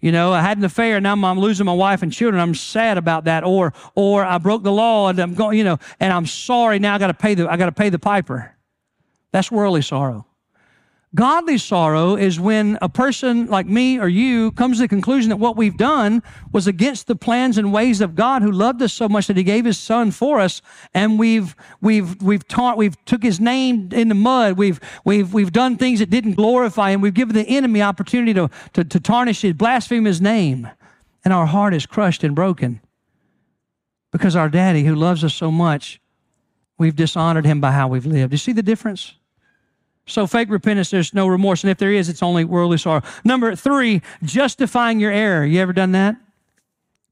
[0.04, 2.38] You know, I had an affair, and now I'm losing my wife and children.
[2.38, 3.42] I'm sad about that.
[3.42, 6.78] Or, or I broke the law and I'm going, you know, and I'm sorry.
[6.78, 8.54] Now I got to pay the, I got to pay the piper.
[9.32, 10.26] That's worldly sorrow.
[11.14, 15.36] Godly sorrow is when a person like me or you comes to the conclusion that
[15.36, 19.08] what we've done was against the plans and ways of God who loved us so
[19.08, 20.60] much that he gave his son for us.
[20.92, 24.58] And we've we've we've taught we've took his name in the mud.
[24.58, 27.00] We've we've we've done things that didn't glorify him.
[27.00, 30.68] We've given the enemy opportunity to to, to tarnish his blaspheme his name.
[31.24, 32.80] And our heart is crushed and broken
[34.10, 36.00] because our daddy who loves us so much
[36.76, 38.32] we've dishonored him by how we've lived.
[38.32, 39.14] You see the difference
[40.06, 41.62] so, fake repentance, there's no remorse.
[41.64, 43.02] And if there is, it's only worldly sorrow.
[43.24, 45.46] Number three, justifying your error.
[45.46, 46.16] You ever done that?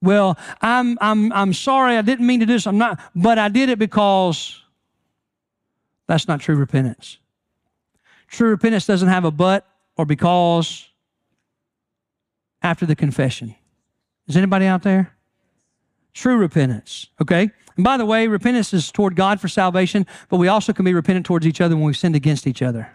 [0.02, 1.96] Well, I'm, I'm, I'm sorry.
[1.96, 2.66] I didn't mean to do this.
[2.66, 4.60] I'm not, but I did it because
[6.06, 7.18] that's not true repentance.
[8.28, 9.66] True repentance doesn't have a but
[9.96, 10.88] or because
[12.62, 13.54] after the confession.
[14.28, 15.14] Is anybody out there?
[16.14, 17.50] True repentance, okay?
[17.76, 20.92] And by the way, repentance is toward God for salvation, but we also can be
[20.92, 22.90] repentant towards each other when we've sinned against each other.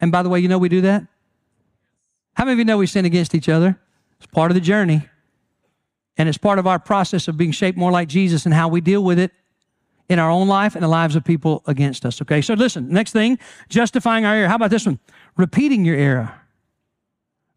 [0.00, 1.06] And by the way, you know we do that?
[2.34, 3.78] How many of you know we sin against each other?
[4.18, 5.08] It's part of the journey.
[6.16, 8.80] And it's part of our process of being shaped more like Jesus and how we
[8.80, 9.32] deal with it
[10.08, 12.20] in our own life and the lives of people against us.
[12.22, 13.38] Okay, so listen, next thing,
[13.68, 14.48] justifying our error.
[14.48, 14.98] How about this one?
[15.36, 16.34] Repeating your error.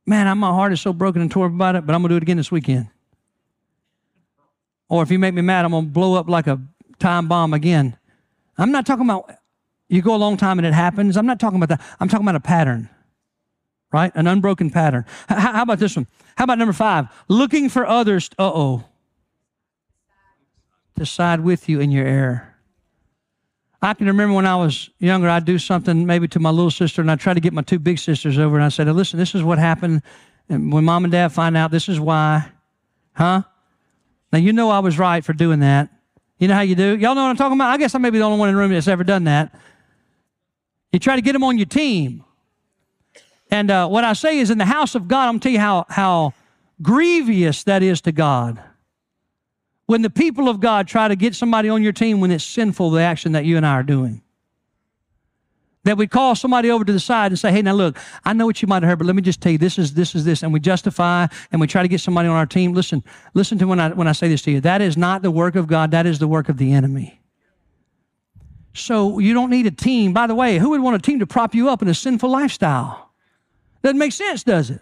[0.06, 2.18] Man, I, my heart is so broken and torn about it, but I'm to do
[2.18, 2.88] it again this weekend.
[4.91, 6.59] Or if you make me mad, I'm going to blow up like a
[6.99, 7.97] time bomb again.
[8.57, 9.31] I'm not talking about
[9.87, 11.15] you go a long time and it happens.
[11.15, 11.97] I'm not talking about that.
[12.01, 12.89] I'm talking about a pattern,
[13.93, 14.11] right?
[14.15, 15.05] An unbroken pattern.
[15.31, 16.07] H- how about this one?
[16.35, 17.07] How about number five?
[17.29, 18.83] Looking for others, uh oh,
[20.97, 22.53] to side with you in your error.
[23.81, 27.01] I can remember when I was younger, I'd do something maybe to my little sister,
[27.01, 29.35] and I'd try to get my two big sisters over, and I said, Listen, this
[29.35, 30.03] is what happened.
[30.49, 32.51] And when mom and dad find out, this is why.
[33.13, 33.43] Huh?
[34.32, 35.89] Now, you know I was right for doing that.
[36.39, 36.97] You know how you do?
[36.97, 37.69] Y'all know what I'm talking about?
[37.69, 39.53] I guess I may be the only one in the room that's ever done that.
[40.91, 42.23] You try to get them on your team.
[43.49, 45.51] And uh, what I say is, in the house of God, I'm going to tell
[45.51, 46.34] you how, how
[46.82, 48.61] grievous that is to God.
[49.86, 52.91] When the people of God try to get somebody on your team when it's sinful,
[52.91, 54.21] the action that you and I are doing.
[55.84, 58.45] That we call somebody over to the side and say, hey, now look, I know
[58.45, 60.25] what you might have heard, but let me just tell you, this is this is
[60.25, 60.43] this.
[60.43, 62.73] And we justify and we try to get somebody on our team.
[62.73, 63.03] Listen,
[63.34, 64.61] listen to when I when I say this to you.
[64.61, 67.19] That is not the work of God, that is the work of the enemy.
[68.73, 70.13] So you don't need a team.
[70.13, 72.29] By the way, who would want a team to prop you up in a sinful
[72.29, 73.11] lifestyle?
[73.82, 74.82] Doesn't make sense, does it?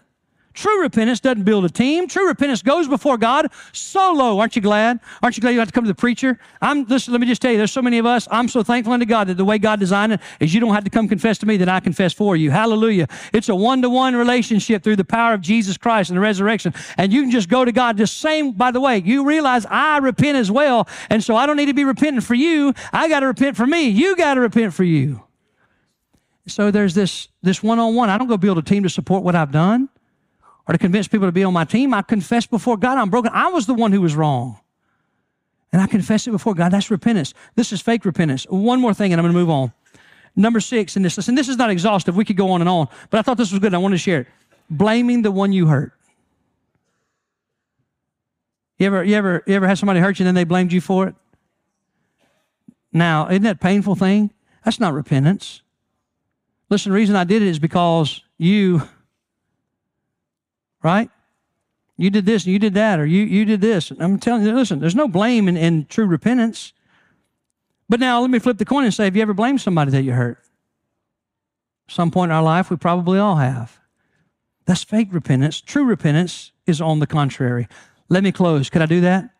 [0.60, 2.06] True repentance doesn't build a team.
[2.06, 4.38] True repentance goes before God solo.
[4.38, 5.00] Aren't you glad?
[5.22, 6.38] Aren't you glad you have to come to the preacher?
[6.60, 8.28] I'm listen, let me just tell you, there's so many of us.
[8.30, 10.84] I'm so thankful unto God that the way God designed it is you don't have
[10.84, 12.50] to come confess to me that I confess for you.
[12.50, 13.08] Hallelujah.
[13.32, 16.74] It's a one-to-one relationship through the power of Jesus Christ and the resurrection.
[16.98, 19.96] And you can just go to God the same, by the way, you realize I
[19.96, 20.86] repent as well.
[21.08, 22.74] And so I don't need to be repenting for you.
[22.92, 23.88] I got to repent for me.
[23.88, 25.24] You got to repent for you.
[26.48, 28.10] So there's this this one-on-one.
[28.10, 29.88] I don't go build a team to support what I've done
[30.70, 31.92] or to convince people to be on my team.
[31.92, 33.32] I confess before God I'm broken.
[33.34, 34.60] I was the one who was wrong.
[35.72, 36.70] And I confess it before God.
[36.70, 37.34] That's repentance.
[37.56, 38.44] This is fake repentance.
[38.44, 39.72] One more thing, and I'm going to move on.
[40.36, 42.14] Number six in this, listen, this is not exhaustive.
[42.14, 43.74] We could go on and on, but I thought this was good.
[43.74, 44.26] I wanted to share it.
[44.70, 45.92] Blaming the one you hurt.
[48.78, 50.80] You ever, you ever, you ever had somebody hurt you and then they blamed you
[50.80, 51.16] for it?
[52.92, 54.30] Now, isn't that a painful thing?
[54.64, 55.62] That's not repentance.
[56.68, 58.82] Listen, the reason I did it is because you
[60.82, 61.10] right?
[61.96, 63.90] You did this and you did that, or you, you did this.
[63.90, 66.72] I'm telling you, listen, there's no blame in, in true repentance.
[67.88, 70.02] But now let me flip the coin and say, have you ever blamed somebody that
[70.02, 70.38] you hurt?
[71.88, 73.80] Some point in our life, we probably all have.
[74.64, 75.60] That's fake repentance.
[75.60, 77.68] True repentance is on the contrary.
[78.08, 78.70] Let me close.
[78.70, 79.30] Could I do that?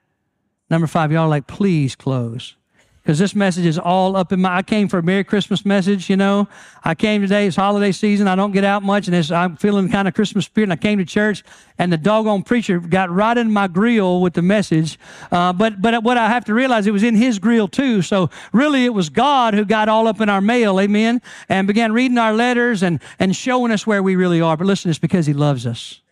[0.69, 2.57] Number five, y'all like, please close
[3.03, 4.59] because this message is all up in my.
[4.59, 6.49] I came for a Merry Christmas message, you know.
[6.85, 8.29] I came today, it's holiday season.
[8.29, 10.65] I don't get out much, and I'm feeling kind of Christmas spirit.
[10.65, 11.43] And I came to church,
[11.79, 14.99] and the doggone preacher got right in my grill with the message.
[15.33, 18.03] Uh, but but what I have to realize, it was in his grill too.
[18.03, 21.93] So really, it was God who got all up in our mail, amen, and began
[21.93, 24.57] reading our letters and and showing us where we really are.
[24.59, 26.03] But listen, it's because He loves us.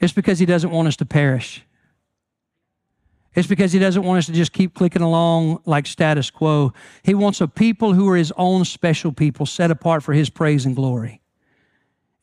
[0.00, 1.65] It's because He doesn't want us to perish.
[3.36, 6.72] It's because he doesn't want us to just keep clicking along like status quo.
[7.02, 10.64] He wants a people who are his own special people set apart for his praise
[10.64, 11.20] and glory.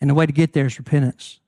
[0.01, 1.39] And the way to get there is repentance.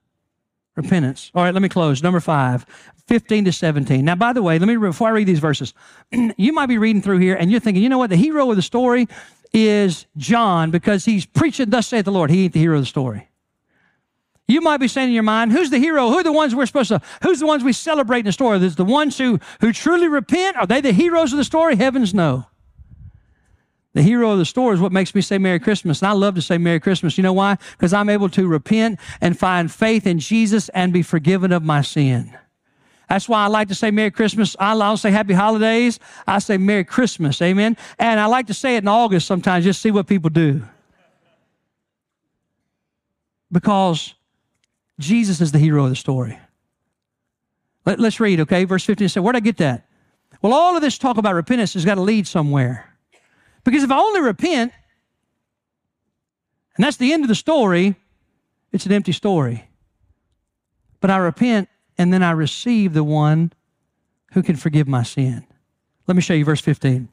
[0.75, 1.31] Repentance.
[1.33, 2.03] All right, let me close.
[2.03, 2.65] Number five,
[3.07, 4.05] 15 to 17.
[4.05, 5.73] Now, by the way, let me, before I read these verses,
[6.11, 8.11] you might be reading through here and you're thinking, you know what?
[8.11, 9.07] The hero of the story
[9.51, 12.29] is John because he's preaching, thus saith the Lord.
[12.29, 13.29] He ain't the hero of the story.
[14.47, 16.09] You might be saying in your mind, who's the hero?
[16.09, 18.63] Who are the ones we're supposed to, who's the ones we celebrate in the story?
[18.63, 20.55] Is the ones who, who truly repent?
[20.57, 21.75] Are they the heroes of the story?
[21.75, 22.45] Heavens no.
[23.93, 26.01] The hero of the story is what makes me say Merry Christmas.
[26.01, 27.17] And I love to say Merry Christmas.
[27.17, 27.57] You know why?
[27.71, 31.81] Because I'm able to repent and find faith in Jesus and be forgiven of my
[31.81, 32.37] sin.
[33.07, 34.55] That's why I like to say Merry Christmas.
[34.59, 35.99] I don't say Happy Holidays.
[36.27, 37.41] I say Merry Christmas.
[37.41, 37.77] Amen.
[37.97, 40.63] And I like to say it in August sometimes, just see what people do.
[43.51, 44.13] Because
[44.99, 46.39] Jesus is the hero of the story.
[47.85, 48.63] Let, us read, okay?
[48.63, 49.87] Verse 15 said, Where'd I get that?
[50.41, 52.93] Well, all of this talk about repentance has got to lead somewhere.
[53.63, 54.71] Because if I only repent,
[56.75, 57.95] and that's the end of the story,
[58.71, 59.67] it's an empty story.
[60.99, 63.53] But I repent and then I receive the one
[64.33, 65.45] who can forgive my sin.
[66.07, 67.07] Let me show you verse 15.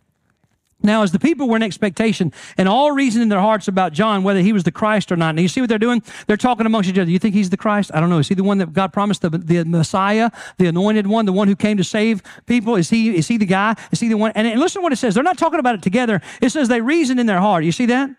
[0.83, 4.22] Now, as the people were in expectation and all reason in their hearts about John,
[4.22, 5.35] whether he was the Christ or not.
[5.35, 6.03] Now, you see what they're doing?
[6.26, 7.11] They're talking amongst each other.
[7.11, 7.91] You think he's the Christ?
[7.95, 8.18] I don't know.
[8.18, 11.49] Is he the one that God promised, the, the Messiah, the anointed one, the one
[11.49, 12.76] who came to save people?
[12.76, 13.74] Is he, is he the guy?
[13.91, 14.33] Is he the one?
[14.35, 15.14] And, and listen to what it says.
[15.14, 16.20] They're not talking about it together.
[16.41, 17.64] It says they reason in their heart.
[17.64, 18.11] You see that?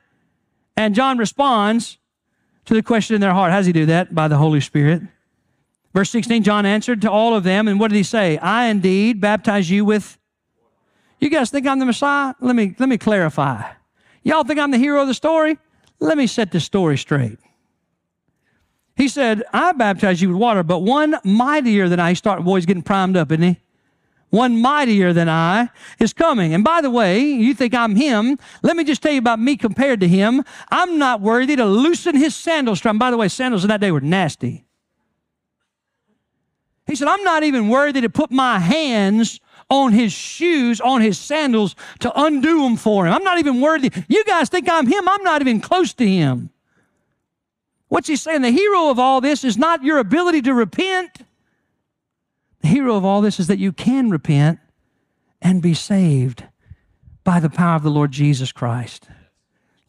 [0.78, 1.98] And John responds
[2.66, 3.52] to the question in their heart.
[3.52, 4.16] How does he do that?
[4.16, 5.04] By the Holy Spirit.
[5.94, 7.68] Verse 16, John answered to all of them.
[7.68, 8.38] And what did he say?
[8.38, 10.18] I indeed baptize you with
[11.24, 12.34] you guys think I'm the Messiah?
[12.40, 13.72] Let me, let me clarify.
[14.24, 15.58] Y'all think I'm the hero of the story?
[16.00, 17.40] Let me set this story straight.
[18.96, 22.66] He said, I baptize you with water, but one mightier than I, he started, boys
[22.66, 23.60] getting primed up, isn't he?
[24.34, 25.70] one mightier than I
[26.00, 26.56] is coming.
[26.56, 28.40] And by the way, you think I'm him.
[28.64, 30.44] Let me just tell you about me compared to him.
[30.72, 32.98] I'm not worthy to loosen his sandals strap.
[32.98, 34.66] By the way, sandals in that day were nasty.
[36.88, 39.40] He said, I'm not even worthy to put my hands
[39.70, 43.14] on his shoes, on his sandals to undo them for him.
[43.14, 43.92] I'm not even worthy.
[44.08, 45.08] You guys think I'm him.
[45.08, 46.50] I'm not even close to him.
[47.88, 48.42] What's he saying?
[48.42, 51.20] The hero of all this is not your ability to repent.
[52.62, 54.60] The hero of all this is that you can repent
[55.42, 56.46] and be saved
[57.24, 59.08] by the power of the Lord Jesus Christ.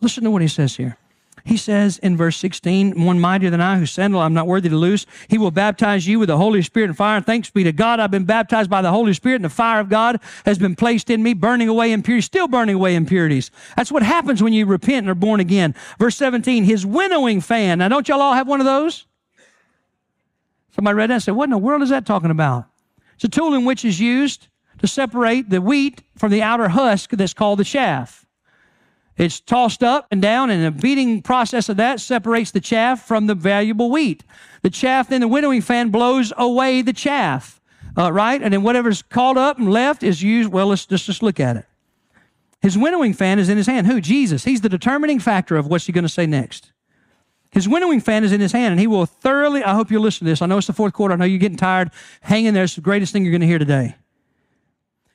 [0.00, 0.98] Listen to what he says here.
[1.46, 4.76] He says in verse 16, one mightier than I, whose sandal I'm not worthy to
[4.76, 7.20] loose, he will baptize you with the Holy Spirit and fire.
[7.20, 9.90] Thanks be to God, I've been baptized by the Holy Spirit, and the fire of
[9.90, 13.50] God has been placed in me, burning away impurities, still burning away impurities.
[13.76, 15.74] That's what happens when you repent and are born again.
[15.98, 17.78] Verse 17, his winnowing fan.
[17.78, 19.04] Now, don't y'all all have one of those?
[20.74, 22.64] Somebody read that and said, What in the world is that talking about?
[23.16, 27.10] It's a tool in which is used to separate the wheat from the outer husk
[27.10, 28.23] that's called the chaff.
[29.16, 33.26] It's tossed up and down, and the beating process of that separates the chaff from
[33.26, 34.24] the valuable wheat.
[34.62, 37.60] The chaff, then the winnowing fan blows away the chaff,
[37.96, 38.42] uh, right?
[38.42, 40.50] And then whatever's called up and left is used.
[40.50, 41.66] Well, let's just, just look at it.
[42.60, 43.86] His winnowing fan is in his hand.
[43.86, 44.00] Who?
[44.00, 44.44] Jesus.
[44.44, 46.72] He's the determining factor of what's he going to say next.
[47.50, 49.62] His winnowing fan is in his hand, and he will thoroughly.
[49.62, 50.42] I hope you'll listen to this.
[50.42, 51.14] I know it's the fourth quarter.
[51.14, 51.92] I know you're getting tired.
[52.22, 52.64] Hang in there.
[52.64, 53.94] It's the greatest thing you're going to hear today.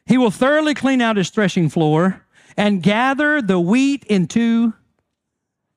[0.05, 2.25] He will thoroughly clean out his threshing floor
[2.59, 4.73] and gather the wheat into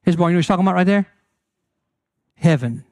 [0.02, 0.30] his barn.
[0.30, 1.06] You know what he's talking about right there?
[2.34, 2.84] Heaven.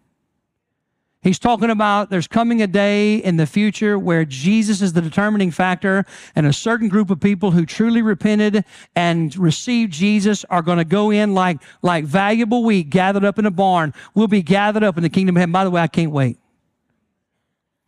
[1.22, 5.50] He's talking about there's coming a day in the future where Jesus is the determining
[5.50, 8.64] factor, and a certain group of people who truly repented
[8.94, 13.44] and received Jesus are going to go in like, like valuable wheat gathered up in
[13.44, 13.92] a barn.
[14.14, 15.52] We'll be gathered up in the kingdom of heaven.
[15.52, 16.38] By the way, I can't wait.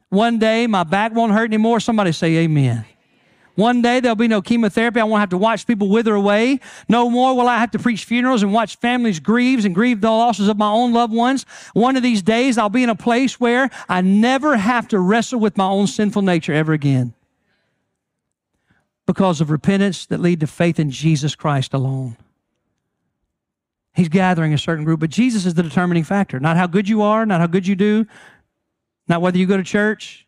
[0.09, 1.79] One day my back won't hurt anymore.
[1.79, 2.85] Somebody say amen.
[3.55, 4.99] One day there'll be no chemotherapy.
[4.99, 6.61] I won't have to watch people wither away.
[6.89, 10.11] No more will I have to preach funerals and watch families grieve and grieve the
[10.11, 11.45] losses of my own loved ones.
[11.75, 15.39] One of these days I'll be in a place where I never have to wrestle
[15.39, 17.13] with my own sinful nature ever again.
[19.05, 22.17] Because of repentance that lead to faith in Jesus Christ alone.
[23.95, 26.41] He's gathering a certain group, but Jesus is the determining factor.
[26.41, 28.07] Not how good you are, not how good you do,
[29.09, 30.27] not whether you go to church.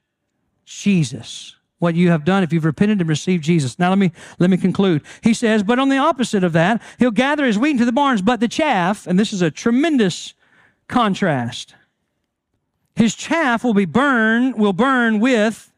[0.67, 3.79] Jesus what you have done if you've repented and received Jesus.
[3.79, 4.11] Now let me
[4.41, 5.03] let me conclude.
[5.23, 8.23] He says, but on the opposite of that, he'll gather his wheat into the barns,
[8.23, 10.35] but the chaff, and this is a tremendous
[10.89, 11.77] contrast.
[12.97, 15.73] His chaff will be burned, will burn with.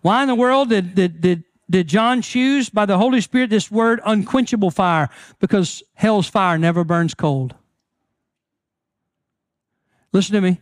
[0.00, 3.70] Why in the world did, did, did, did John choose by the Holy Spirit this
[3.70, 5.10] word unquenchable fire?
[5.40, 7.54] Because hell's fire never burns cold.
[10.12, 10.60] Listen to me.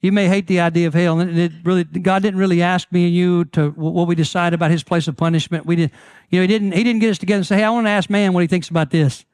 [0.00, 3.06] You may hate the idea of hell, and it really God didn't really ask me
[3.06, 5.66] and you to what we decide about His place of punishment.
[5.66, 5.90] We did,
[6.30, 7.90] you know, He didn't He didn't get us together and say, "Hey, I want to
[7.90, 9.24] ask man what he thinks about this."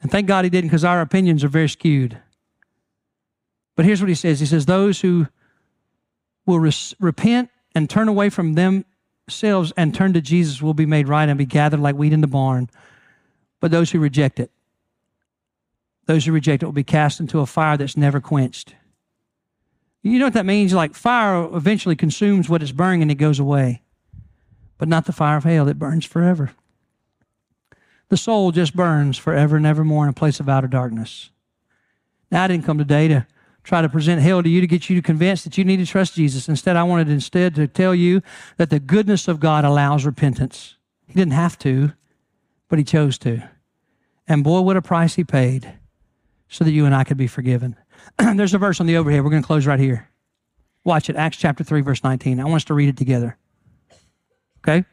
[0.00, 2.18] And thank God He didn't, because our opinions are very skewed.
[3.76, 5.28] But here's what He says: He says, "Those who
[6.46, 11.06] will res- repent and turn away from themselves and turn to Jesus will be made
[11.06, 12.68] right and be gathered like wheat in the barn.
[13.60, 14.50] But those who reject it,
[16.06, 18.74] those who reject it, will be cast into a fire that's never quenched."
[20.02, 20.74] You know what that means?
[20.74, 23.82] Like fire eventually consumes what it's burning and it goes away,
[24.78, 26.52] but not the fire of hell that burns forever.
[28.08, 31.30] The soul just burns forever and evermore in a place of outer darkness.
[32.30, 33.26] Now, I didn't come today to
[33.62, 35.86] try to present hell to you to get you to convince that you need to
[35.86, 36.48] trust Jesus.
[36.48, 38.22] Instead, I wanted instead to tell you
[38.56, 40.76] that the goodness of God allows repentance.
[41.06, 41.92] He didn't have to,
[42.68, 43.48] but He chose to.
[44.26, 45.74] And boy, what a price He paid
[46.48, 47.76] so that you and I could be forgiven.
[48.18, 49.24] There's a verse on the overhead.
[49.24, 50.08] We're going to close right here.
[50.84, 51.16] Watch it.
[51.16, 52.40] Acts chapter 3, verse 19.
[52.40, 53.36] I want us to read it together.
[54.58, 54.84] Okay?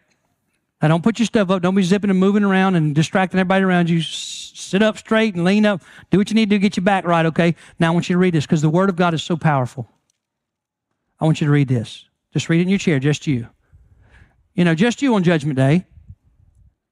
[0.82, 1.62] Now, don't put your stuff up.
[1.62, 4.00] Don't be zipping and moving around and distracting everybody around you.
[4.00, 5.82] S- sit up straight and lean up.
[6.10, 7.56] Do what you need to do get your back right, okay?
[7.80, 9.90] Now, I want you to read this because the Word of God is so powerful.
[11.20, 12.06] I want you to read this.
[12.32, 13.48] Just read it in your chair, just you.
[14.54, 15.86] You know, just you on Judgment Day.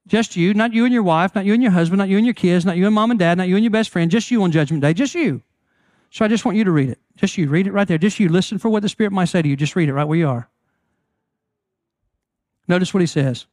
[0.07, 2.25] Just you, not you and your wife, not you and your husband, not you and
[2.25, 4.31] your kids, not you and mom and dad, not you and your best friend, just
[4.31, 5.41] you on Judgment Day, just you.
[6.09, 6.99] So I just want you to read it.
[7.15, 7.49] Just you.
[7.49, 7.97] Read it right there.
[7.97, 8.29] Just you.
[8.29, 9.55] Listen for what the Spirit might say to you.
[9.55, 10.49] Just read it right where you are.
[12.67, 13.45] Notice what he says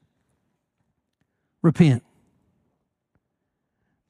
[1.63, 2.03] repent.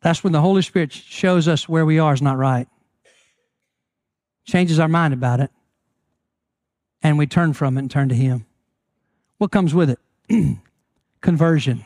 [0.00, 2.68] That's when the Holy Spirit shows us where we are is not right,
[4.44, 5.50] changes our mind about it,
[7.02, 8.44] and we turn from it and turn to Him.
[9.38, 9.98] What comes with it?
[11.20, 11.84] Conversion.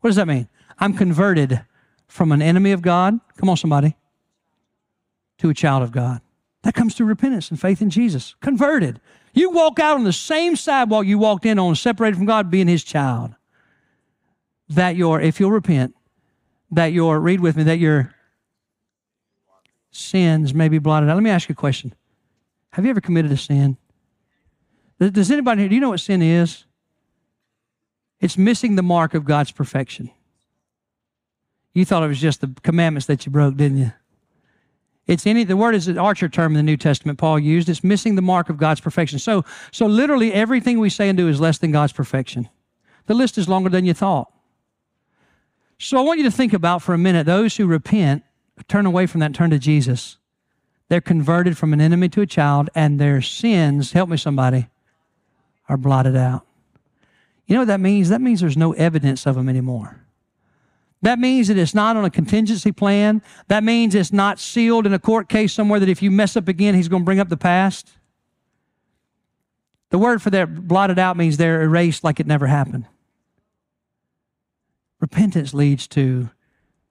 [0.00, 0.48] What does that mean?
[0.78, 1.62] I'm converted
[2.06, 3.18] from an enemy of God.
[3.36, 3.96] Come on, somebody
[5.40, 6.20] to a child of God.
[6.62, 8.34] That comes through repentance and faith in Jesus.
[8.40, 9.00] Converted.
[9.32, 12.68] You walk out on the same sidewalk you walked in on, separated from God, being
[12.68, 13.34] His child.
[14.68, 15.94] That your, if you'll repent,
[16.70, 18.14] that your, read with me, that your
[19.90, 21.14] sins may be blotted out.
[21.14, 21.94] Let me ask you a question.
[22.72, 23.76] Have you ever committed a sin?
[24.98, 26.64] Does anybody here, do you know what sin is?
[28.20, 30.10] It's missing the mark of God's perfection.
[31.72, 33.92] You thought it was just the commandments that you broke, didn't you?
[35.06, 37.68] It's any the word is an archer term in the New Testament Paul used.
[37.68, 39.18] It's missing the mark of God's perfection.
[39.18, 42.48] So so literally everything we say and do is less than God's perfection.
[43.06, 44.32] The list is longer than you thought.
[45.78, 48.22] So I want you to think about for a minute those who repent,
[48.68, 50.18] turn away from that, turn to Jesus.
[50.90, 54.68] They're converted from an enemy to a child, and their sins, help me somebody,
[55.68, 56.44] are blotted out.
[57.46, 58.08] You know what that means?
[58.08, 59.99] That means there's no evidence of them anymore.
[61.02, 63.22] That means that it's not on a contingency plan.
[63.48, 66.46] That means it's not sealed in a court case somewhere that if you mess up
[66.46, 67.90] again, he's going to bring up the past.
[69.90, 72.86] The word for that blotted out means they're erased like it never happened.
[75.00, 76.30] Repentance leads to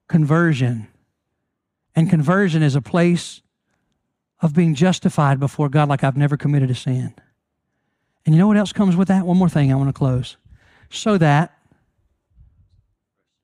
[0.08, 0.88] conversion.
[1.96, 3.42] And conversion is a place
[4.42, 7.14] of being justified before God like I've never committed a sin.
[8.26, 9.26] And you know what else comes with that?
[9.26, 10.38] One more thing I want to close.
[10.90, 11.59] So that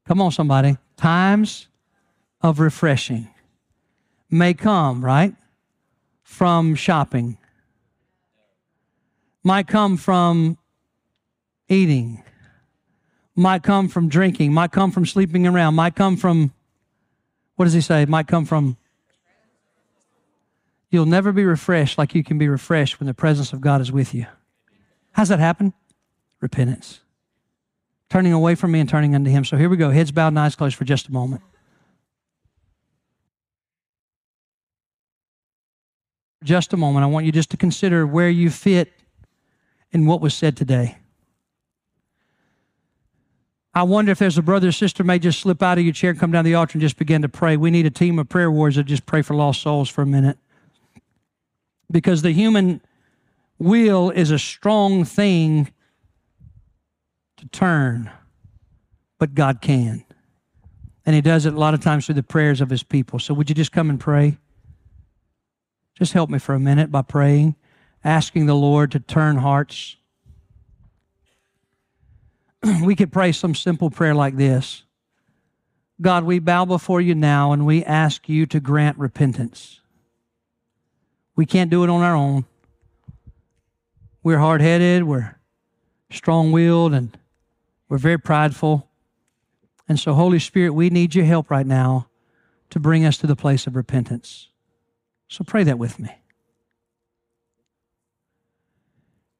[0.07, 0.77] Come on, somebody.
[0.97, 1.67] Times
[2.41, 3.27] of refreshing
[4.29, 5.33] may come, right?
[6.23, 7.37] From shopping,
[9.43, 10.57] might come from
[11.69, 12.23] eating,
[13.35, 16.51] might come from drinking, might come from sleeping around, might come from,
[17.55, 18.05] what does he say?
[18.05, 18.77] Might come from.
[20.89, 23.91] You'll never be refreshed like you can be refreshed when the presence of God is
[23.91, 24.25] with you.
[25.11, 25.73] How's that happen?
[26.41, 27.01] Repentance
[28.09, 29.43] turning away from me and turning unto him.
[29.45, 29.89] So here we go.
[29.89, 31.41] Heads bowed and eyes closed for just a moment.
[36.43, 37.03] Just a moment.
[37.03, 38.93] I want you just to consider where you fit
[39.91, 40.97] in what was said today.
[43.73, 46.11] I wonder if there's a brother or sister may just slip out of your chair,
[46.11, 47.57] and come down the altar, and just begin to pray.
[47.57, 50.05] We need a team of prayer warriors that just pray for lost souls for a
[50.05, 50.37] minute.
[51.91, 52.79] Because the human
[53.59, 55.71] will is a strong thing
[57.45, 58.11] to turn,
[59.19, 60.03] but God can.
[61.05, 63.19] And He does it a lot of times through the prayers of His people.
[63.19, 64.37] So would you just come and pray?
[65.97, 67.55] Just help me for a minute by praying,
[68.03, 69.95] asking the Lord to turn hearts.
[72.83, 74.83] we could pray some simple prayer like this
[76.01, 79.79] God, we bow before you now and we ask you to grant repentance.
[81.35, 82.45] We can't do it on our own.
[84.23, 85.37] We're hard headed, we're
[86.09, 87.15] strong willed, and
[87.89, 88.89] we're very prideful.
[89.87, 92.07] And so, Holy Spirit, we need your help right now
[92.71, 94.49] to bring us to the place of repentance.
[95.27, 96.09] So pray that with me.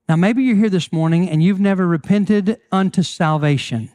[0.08, 3.90] Now, maybe you're here this morning and you've never repented unto salvation.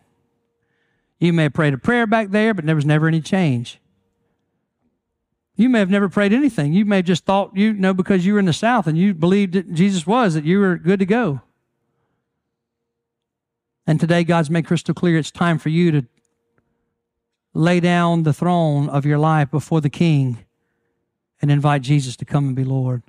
[1.20, 3.80] You may have prayed a prayer back there, but there was never any change.
[5.54, 6.72] You may have never prayed anything.
[6.72, 9.14] You may have just thought, you know, because you were in the South and you
[9.14, 11.42] believed that Jesus was, that you were good to go.
[13.90, 16.06] And today, God's made crystal clear it's time for you to
[17.54, 20.44] lay down the throne of your life before the King
[21.42, 23.02] and invite Jesus to come and be Lord.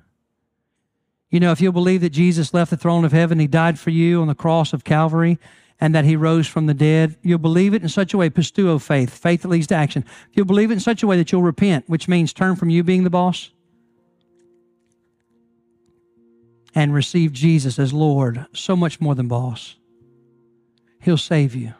[1.30, 3.92] You know, if you'll believe that Jesus left the throne of heaven, He died for
[3.92, 5.38] you on the cross of Calvary,
[5.80, 8.82] and that He rose from the dead, you'll believe it in such a way, pisteuo
[8.82, 10.04] faith, faith that leads to action.
[10.32, 12.72] If you'll believe it in such a way that you'll repent, which means turn from
[12.72, 13.52] you being the boss
[16.74, 19.76] and receive Jesus as Lord, so much more than boss.
[21.02, 21.74] He'll save you.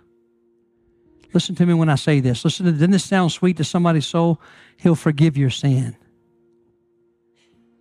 [1.34, 2.44] Listen to me when I say this.
[2.44, 4.42] Listen to doesn't this sound sweet to somebody's soul?
[4.78, 5.96] He'll forgive your sin.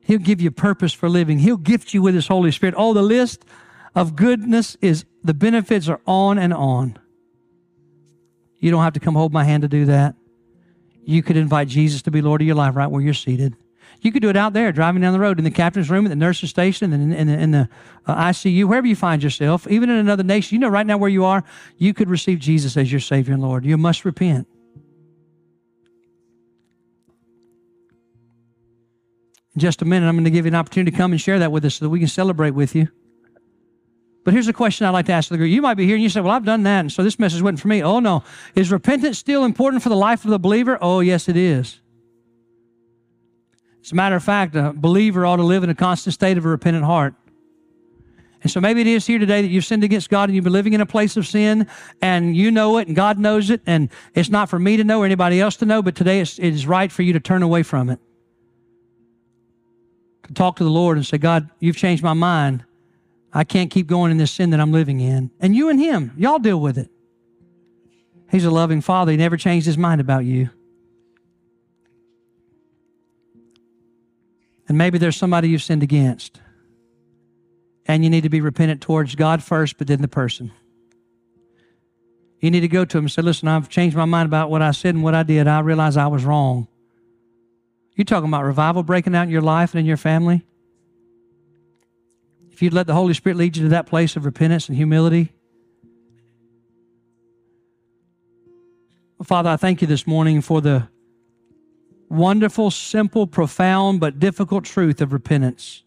[0.03, 1.38] He'll give you purpose for living.
[1.38, 2.74] He'll gift you with His Holy Spirit.
[2.76, 3.45] Oh, the list
[3.95, 6.99] of goodness is the benefits are on and on.
[8.59, 10.14] You don't have to come hold my hand to do that.
[11.05, 13.57] You could invite Jesus to be Lord of your life right where you're seated.
[14.01, 16.09] You could do it out there, driving down the road, in the captain's room, at
[16.09, 17.68] the nurse's station, in, in, in the
[18.07, 20.55] uh, ICU, wherever you find yourself, even in another nation.
[20.55, 21.44] You know, right now where you are,
[21.76, 23.64] you could receive Jesus as your Savior and Lord.
[23.64, 24.48] You must repent.
[29.55, 31.38] In just a minute, I'm going to give you an opportunity to come and share
[31.40, 32.88] that with us so that we can celebrate with you.
[34.24, 35.51] But here's a question I'd like to ask the group.
[35.51, 37.42] You might be here and you say, Well, I've done that, and so this message
[37.42, 37.82] wasn't for me.
[37.82, 38.22] Oh, no.
[38.55, 40.78] Is repentance still important for the life of the believer?
[40.80, 41.80] Oh, yes, it is.
[43.83, 46.45] As a matter of fact, a believer ought to live in a constant state of
[46.45, 47.14] a repentant heart.
[48.43, 50.53] And so maybe it is here today that you've sinned against God and you've been
[50.53, 51.66] living in a place of sin
[52.01, 55.03] and you know it and God knows it and it's not for me to know
[55.03, 57.43] or anybody else to know, but today it's, it is right for you to turn
[57.43, 57.99] away from it.
[60.24, 62.64] To talk to the Lord and say, God, you've changed my mind.
[63.33, 65.31] I can't keep going in this sin that I'm living in.
[65.39, 66.91] And you and him, y'all deal with it.
[68.31, 69.11] He's a loving father.
[69.11, 70.51] He never changed his mind about you.
[74.71, 76.41] And maybe there's somebody you've sinned against.
[77.87, 80.53] And you need to be repentant towards God first, but then the person.
[82.39, 84.62] You need to go to him and say, Listen, I've changed my mind about what
[84.62, 85.49] I said and what I did.
[85.49, 86.68] I realize I was wrong.
[87.97, 90.47] You're talking about revival breaking out in your life and in your family?
[92.53, 95.33] If you'd let the Holy Spirit lead you to that place of repentance and humility.
[99.25, 100.87] Father, I thank you this morning for the
[102.11, 105.84] wonderful, simple, profound, but difficult truth of repentance.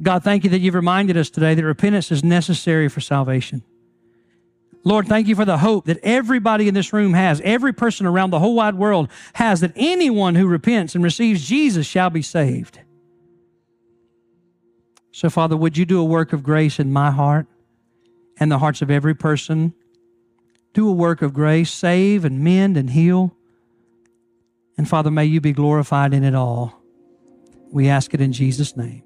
[0.00, 3.62] God, thank you that you've reminded us today that repentance is necessary for salvation.
[4.84, 8.30] Lord, thank you for the hope that everybody in this room has, every person around
[8.30, 12.80] the whole wide world has, that anyone who repents and receives Jesus shall be saved.
[15.12, 17.46] So, Father, would you do a work of grace in my heart
[18.38, 19.72] and the hearts of every person?
[20.72, 23.36] Do a work of grace, save and mend and heal.
[24.82, 26.82] And Father, may you be glorified in it all.
[27.70, 29.04] We ask it in Jesus' name.